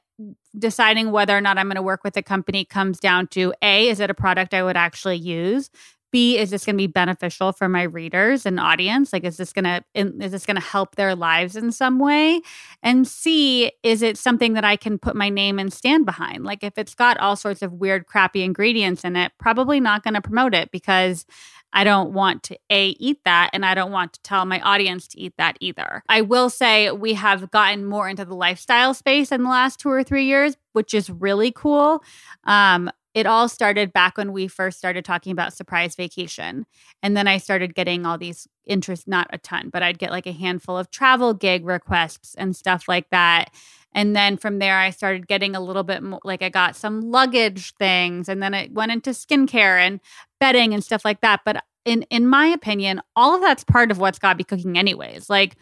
[0.58, 3.88] deciding whether or not I'm going to work with a company comes down to a
[3.88, 5.70] is it a product I would actually use?
[6.12, 9.12] B, is this going to be beneficial for my readers and audience?
[9.12, 12.40] Like, is this going to is this going to help their lives in some way?
[12.82, 16.44] And C, is it something that I can put my name and stand behind?
[16.44, 20.14] Like, if it's got all sorts of weird, crappy ingredients in it, probably not going
[20.14, 21.24] to promote it because
[21.72, 25.08] I don't want to A, eat that, and I don't want to tell my audience
[25.08, 26.02] to eat that either.
[26.08, 29.88] I will say we have gotten more into the lifestyle space in the last two
[29.88, 32.02] or three years, which is really cool.
[32.44, 36.64] Um, it all started back when we first started talking about surprise vacation.
[37.02, 40.26] And then I started getting all these interest, not a ton, but I'd get like
[40.26, 43.50] a handful of travel gig requests and stuff like that.
[43.94, 47.02] And then from there, I started getting a little bit more like I got some
[47.02, 50.00] luggage things, and then it went into skincare and
[50.40, 51.40] bedding and stuff like that.
[51.44, 55.28] But in in my opinion, all of that's part of what's Gaby cooking, anyways.
[55.28, 55.56] Like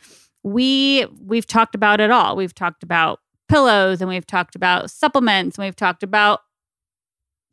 [0.45, 2.37] we we've talked about it all.
[2.37, 3.18] We've talked about
[3.49, 6.41] pillows and we've talked about supplements and we've talked about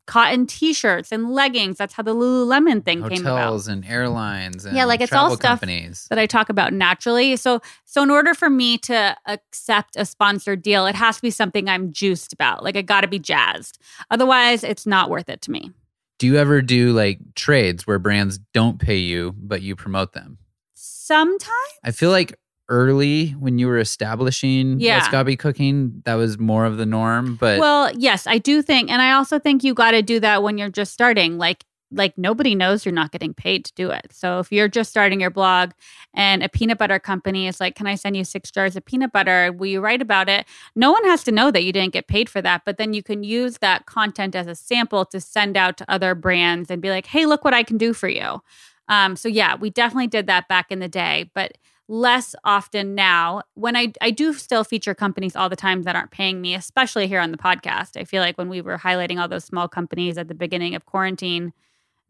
[0.08, 1.76] cotton t-shirts and leggings.
[1.76, 3.38] That's how the Lululemon thing Hotels came about.
[3.38, 6.06] Hotels and airlines and yeah, like it's all stuff companies.
[6.08, 7.36] that I talk about naturally.
[7.36, 11.30] So, so in order for me to accept a sponsored deal, it has to be
[11.30, 12.64] something I'm juiced about.
[12.64, 13.78] Like I got to be jazzed.
[14.10, 15.70] Otherwise, it's not worth it to me.
[16.18, 20.38] Do you ever do like trades where brands don't pay you, but you promote them?
[20.74, 21.52] Sometimes.
[21.84, 22.34] I feel like
[22.68, 25.22] early when you were establishing Yeah.
[25.22, 27.36] be cooking, that was more of the norm.
[27.36, 30.42] But well, yes, I do think, and I also think you got to do that
[30.42, 31.38] when you're just starting.
[31.38, 34.08] Like, like nobody knows you're not getting paid to do it.
[34.12, 35.70] So if you're just starting your blog,
[36.12, 39.10] and a peanut butter company is like, "Can I send you six jars of peanut
[39.12, 39.52] butter?
[39.52, 40.44] Will you write about it?"
[40.76, 43.02] No one has to know that you didn't get paid for that, but then you
[43.02, 46.90] can use that content as a sample to send out to other brands and be
[46.90, 48.42] like, "Hey, look what I can do for you."
[48.88, 51.56] Um, so yeah, we definitely did that back in the day, but
[51.88, 56.10] less often now when I, I do still feature companies all the time that aren't
[56.10, 59.28] paying me especially here on the podcast i feel like when we were highlighting all
[59.28, 61.52] those small companies at the beginning of quarantine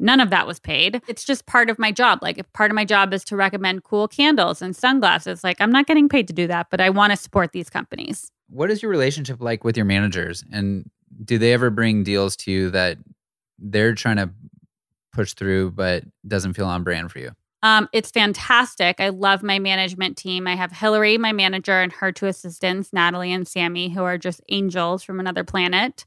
[0.00, 2.74] none of that was paid it's just part of my job like if part of
[2.74, 6.34] my job is to recommend cool candles and sunglasses like i'm not getting paid to
[6.34, 9.76] do that but i want to support these companies what is your relationship like with
[9.76, 10.44] your managers?
[10.52, 10.90] And
[11.24, 12.98] do they ever bring deals to you that
[13.58, 14.30] they're trying to
[15.12, 17.32] push through but doesn't feel on brand for you?
[17.62, 19.00] Um, it's fantastic.
[19.00, 20.46] I love my management team.
[20.46, 24.40] I have Hillary, my manager, and her two assistants, Natalie and Sammy, who are just
[24.48, 26.04] angels from another planet.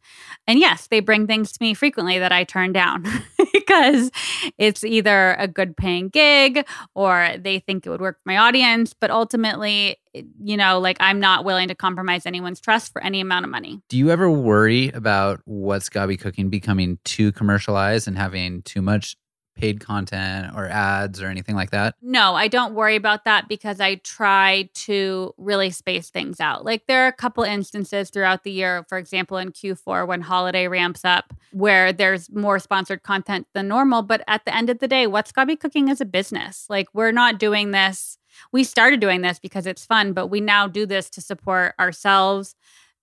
[0.48, 3.06] And yes, they bring things to me frequently that I turn down
[3.54, 4.12] because
[4.58, 8.94] it's either a good paying gig or they think it would work for my audience.
[8.94, 13.46] But ultimately, you know, like I'm not willing to compromise anyone's trust for any amount
[13.46, 13.82] of money.
[13.90, 19.16] Do you ever worry about what's be cooking becoming too commercialized and having too much
[19.56, 21.96] paid content or ads or anything like that?
[22.02, 26.66] No, I don't worry about that because I try to really space things out.
[26.66, 30.68] Like there are a couple instances throughout the year, for example, in Q4 when holiday
[30.68, 34.02] ramps up, where there's more sponsored content than normal.
[34.02, 36.66] But at the end of the day, What's Gaby Cooking is a business.
[36.70, 38.18] Like we're not doing this.
[38.52, 42.56] We started doing this because it's fun, but we now do this to support ourselves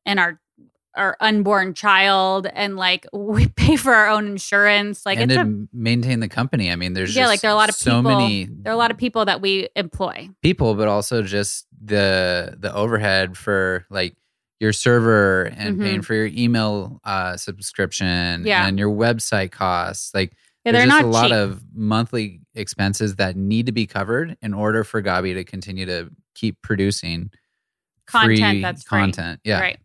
[0.06, 0.40] and our
[0.94, 5.46] our unborn child and like we pay for our own insurance like and it's to
[5.46, 6.70] a maintain the company.
[6.70, 8.72] I mean, there's yeah just like there are a lot of so people many there
[8.72, 13.36] are a lot of people that we employ people, but also just the the overhead
[13.36, 14.16] for like
[14.60, 15.82] your server and Mhm.
[15.82, 18.66] paying for your email uh, subscription Yeah.
[18.66, 20.12] and your website costs.
[20.12, 20.32] Like
[20.64, 21.32] Yeah, there's just not a lot cheap.
[21.34, 26.10] of monthly expenses that need to be covered in order for Gaby to continue to
[26.34, 27.30] keep producing
[28.08, 28.98] content free that's free.
[28.98, 29.40] content.
[29.44, 29.60] Yeah.
[29.60, 29.78] Right.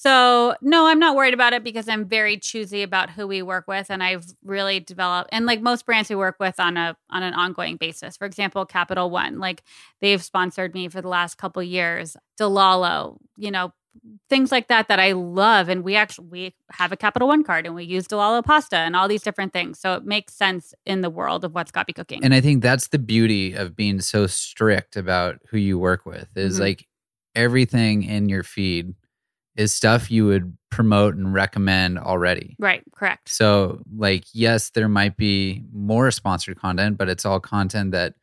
[0.00, 3.66] So, no, I'm not worried about it because I'm very choosy about who we work
[3.66, 7.24] with and I've really developed and like most brands we work with on a on
[7.24, 8.16] an ongoing basis.
[8.16, 9.64] For example, Capital One, like
[10.00, 12.16] they've sponsored me for the last couple years.
[12.40, 13.72] DeLallo, you know,
[14.30, 17.66] things like that that I love and we actually we have a Capital One card
[17.66, 19.80] and we use DeLallo pasta and all these different things.
[19.80, 22.22] So it makes sense in the world of what's Gaby cooking.
[22.22, 26.28] And I think that's the beauty of being so strict about who you work with
[26.36, 26.60] is Mhm.
[26.60, 26.86] like
[27.34, 28.94] everything in your feed
[29.58, 32.56] is stuff you would promote and recommend already.
[32.58, 33.28] right, correct.
[33.28, 38.14] So, like, yes, there might be more sponsored content, but it's all content that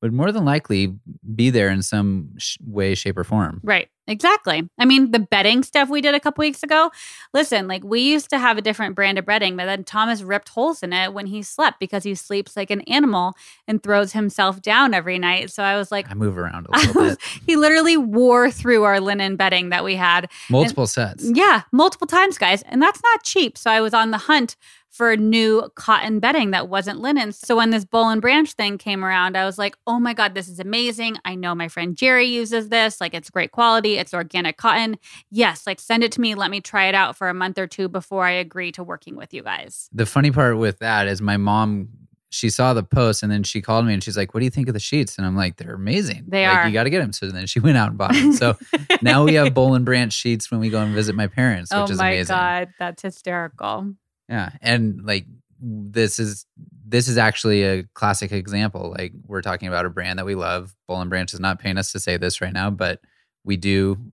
[0.00, 0.94] would more than likely
[1.34, 3.60] be there in some sh- way, shape, or form.
[3.64, 3.88] Right.
[4.08, 4.68] Exactly.
[4.78, 6.90] I mean, the bedding stuff we did a couple weeks ago.
[7.34, 10.48] Listen, like we used to have a different brand of bedding, but then Thomas ripped
[10.50, 13.34] holes in it when he slept because he sleeps like an animal
[13.66, 15.50] and throws himself down every night.
[15.50, 17.42] So I was like, I move around a little was, bit.
[17.46, 20.30] he literally wore through our linen bedding that we had.
[20.50, 21.28] Multiple sets.
[21.34, 22.62] Yeah, multiple times, guys.
[22.62, 23.58] And that's not cheap.
[23.58, 24.56] So I was on the hunt
[24.90, 27.30] for new cotton bedding that wasn't linen.
[27.32, 30.34] So when this Boll and Branch thing came around, I was like, oh my God,
[30.34, 31.18] this is amazing.
[31.24, 33.00] I know my friend Jerry uses this.
[33.00, 34.96] Like it's great quality, it's organic cotton.
[35.30, 36.34] Yes, like send it to me.
[36.34, 39.16] Let me try it out for a month or two before I agree to working
[39.16, 39.90] with you guys.
[39.92, 41.88] The funny part with that is my mom.
[42.28, 44.50] She saw the post and then she called me and she's like, "What do you
[44.50, 46.24] think of the sheets?" And I'm like, "They're amazing.
[46.26, 46.66] They like, are.
[46.66, 48.32] You got to get them." So then she went out and bought them.
[48.32, 48.58] So
[49.02, 51.82] now we have Boll and Branch sheets when we go and visit my parents, oh
[51.82, 52.34] which oh is my amazing.
[52.34, 53.94] God, that's hysterical.
[54.28, 55.26] Yeah, and like
[55.60, 56.46] this is
[56.86, 58.94] this is actually a classic example.
[58.96, 60.74] Like we're talking about a brand that we love.
[60.88, 63.00] Boll and Branch is not paying us to say this right now, but
[63.44, 64.12] we do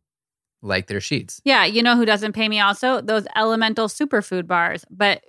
[0.64, 1.42] like their sheets.
[1.44, 3.02] Yeah, you know who doesn't pay me also?
[3.02, 4.86] Those elemental superfood bars.
[4.90, 5.24] But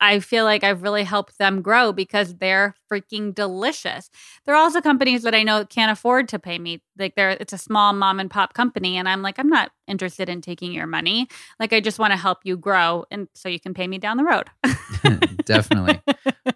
[0.00, 4.10] I feel like I've really helped them grow because they're freaking delicious.
[4.44, 6.82] There are also companies that I know can't afford to pay me.
[6.98, 10.28] Like they're it's a small mom and pop company and I'm like I'm not interested
[10.28, 11.28] in taking your money.
[11.58, 14.18] Like I just want to help you grow and so you can pay me down
[14.18, 14.50] the road.
[15.46, 16.02] Definitely.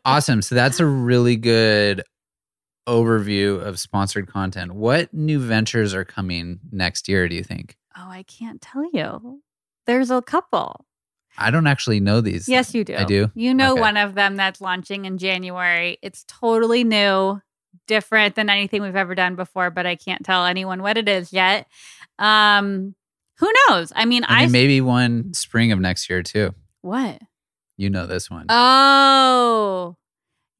[0.04, 0.42] awesome.
[0.42, 2.04] So that's a really good
[2.86, 4.74] overview of sponsored content.
[4.74, 7.77] What new ventures are coming next year, do you think?
[7.98, 9.42] Oh, I can't tell you.
[9.86, 10.84] There's a couple.
[11.36, 12.48] I don't actually know these.
[12.48, 12.94] Yes, you do.
[12.96, 13.30] I do?
[13.34, 13.80] You know Okay.
[13.80, 15.98] one of them that's launching in January.
[16.02, 17.40] It's totally new,
[17.86, 21.32] different than anything we've ever done before, but I can't tell anyone what it is
[21.32, 21.66] yet.
[22.18, 22.94] Um,
[23.38, 23.92] who knows?
[23.94, 26.54] I mean, I I mean, maybe one spring of next year too.
[26.82, 27.20] what?
[27.76, 28.46] You know this one.
[28.48, 29.96] Oh.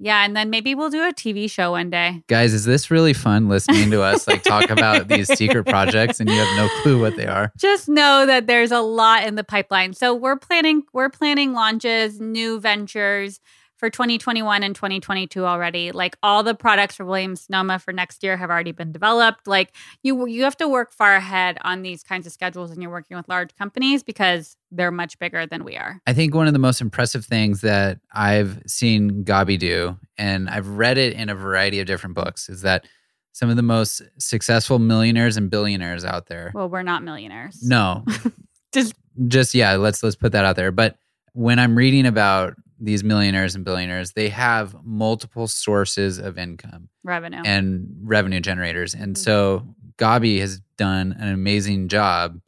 [0.01, 2.23] Yeah, and then maybe we'll do a TV show one day.
[2.29, 6.29] Guys, is this really fun listening to us like talk about these secret projects and
[6.29, 7.53] you have no clue what they are?
[7.57, 9.93] Just know that there's a lot in the pipeline.
[9.95, 13.41] So we're planning we're planning launches, new ventures
[13.79, 15.93] for 2021 and 2022 already.
[15.93, 19.47] Like all the products for Williams Sonoma for next year have already been developed.
[19.47, 22.91] Like you you have to work far ahead on these kinds of schedules and you're
[22.91, 26.01] working with large companies because they're much bigger than we are.
[26.07, 30.69] I think one of the most impressive things that I've seen Gaby do, and I've
[30.69, 32.85] read it in a variety of different books, is that
[33.33, 36.51] some of the most successful millionaires and billionaires out there.
[36.55, 37.63] Well, we're not millionaires.
[37.63, 38.05] No.
[38.75, 38.93] Just
[39.29, 40.71] just yeah, let's let's put that out there.
[40.71, 40.99] But
[41.33, 47.43] when I'm reading about these millionaires and billionaires, they have multiple sources of income revenue.
[47.45, 48.95] and revenue generators.
[48.95, 49.19] And Mhm.
[49.19, 52.41] so Gaby has done an amazing job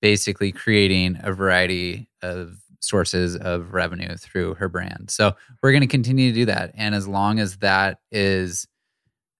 [0.00, 5.10] basically creating a variety of sources of revenue through her brand.
[5.10, 6.70] So we're going to continue to do that.
[6.74, 8.66] And as long as that is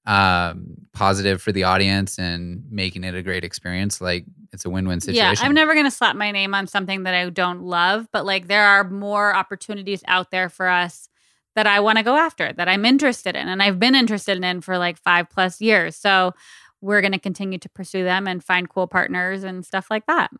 [0.08, 5.00] um, positive for the audience and making it a great experience, like it's a win-win
[5.00, 5.36] situation.
[5.38, 8.24] Yeah, I'm never going to slap my name on something that I don't love, but
[8.24, 11.10] like there are more opportunities out there for us
[11.56, 14.62] that I want to go after, that I'm interested in, and I've been interested in
[14.62, 15.94] for like five plus years.
[15.94, 16.32] So
[16.80, 20.30] we're going to continue to pursue them and find cool partners and stuff like that.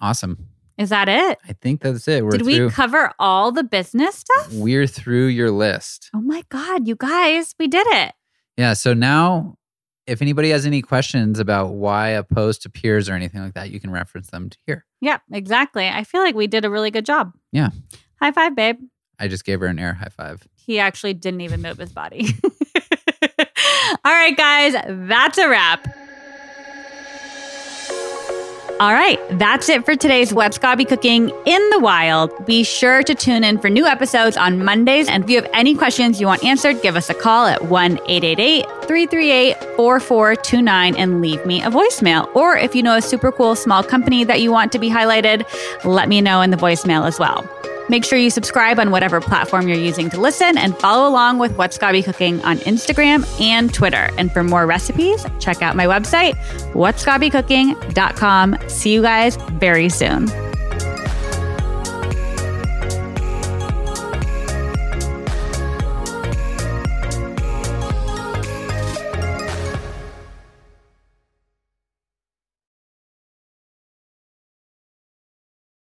[0.00, 0.46] Awesome.
[0.78, 1.38] Is that it?
[1.48, 2.24] I think that's it.
[2.24, 2.66] We're Did through.
[2.66, 4.52] we cover all the business stuff?
[4.52, 6.10] we're through your list.
[6.14, 8.12] Oh my God, you guys, we did it.
[8.56, 8.72] Yeah.
[8.72, 9.56] So now,
[10.06, 13.80] if anybody has any questions about why a post appears or anything like that, you
[13.80, 14.84] can reference them to here.
[15.00, 15.88] Yeah, exactly.
[15.88, 17.32] I feel like we did a really good job.
[17.52, 17.70] Yeah.
[18.20, 18.78] High five, babe.
[19.18, 20.46] I just gave her an air high five.
[20.54, 22.28] He actually didn't even move his body.
[24.04, 24.74] All right, guys,
[25.08, 25.86] that's a wrap.
[28.78, 32.44] All right, that's it for today's Web Gaby Cooking in the Wild.
[32.44, 35.08] Be sure to tune in for new episodes on Mondays.
[35.08, 37.92] And if you have any questions you want answered, give us a call at 1
[38.06, 42.28] 888 338 4429 and leave me a voicemail.
[42.36, 45.46] Or if you know a super cool small company that you want to be highlighted,
[45.86, 47.48] let me know in the voicemail as well.
[47.88, 51.56] Make sure you subscribe on whatever platform you're using to listen and follow along with
[51.56, 54.10] What's Gaby Cooking on Instagram and Twitter.
[54.18, 56.34] And for more recipes, check out my website,
[56.72, 58.58] what'sgabycooking.com.
[58.68, 60.26] See you guys very soon.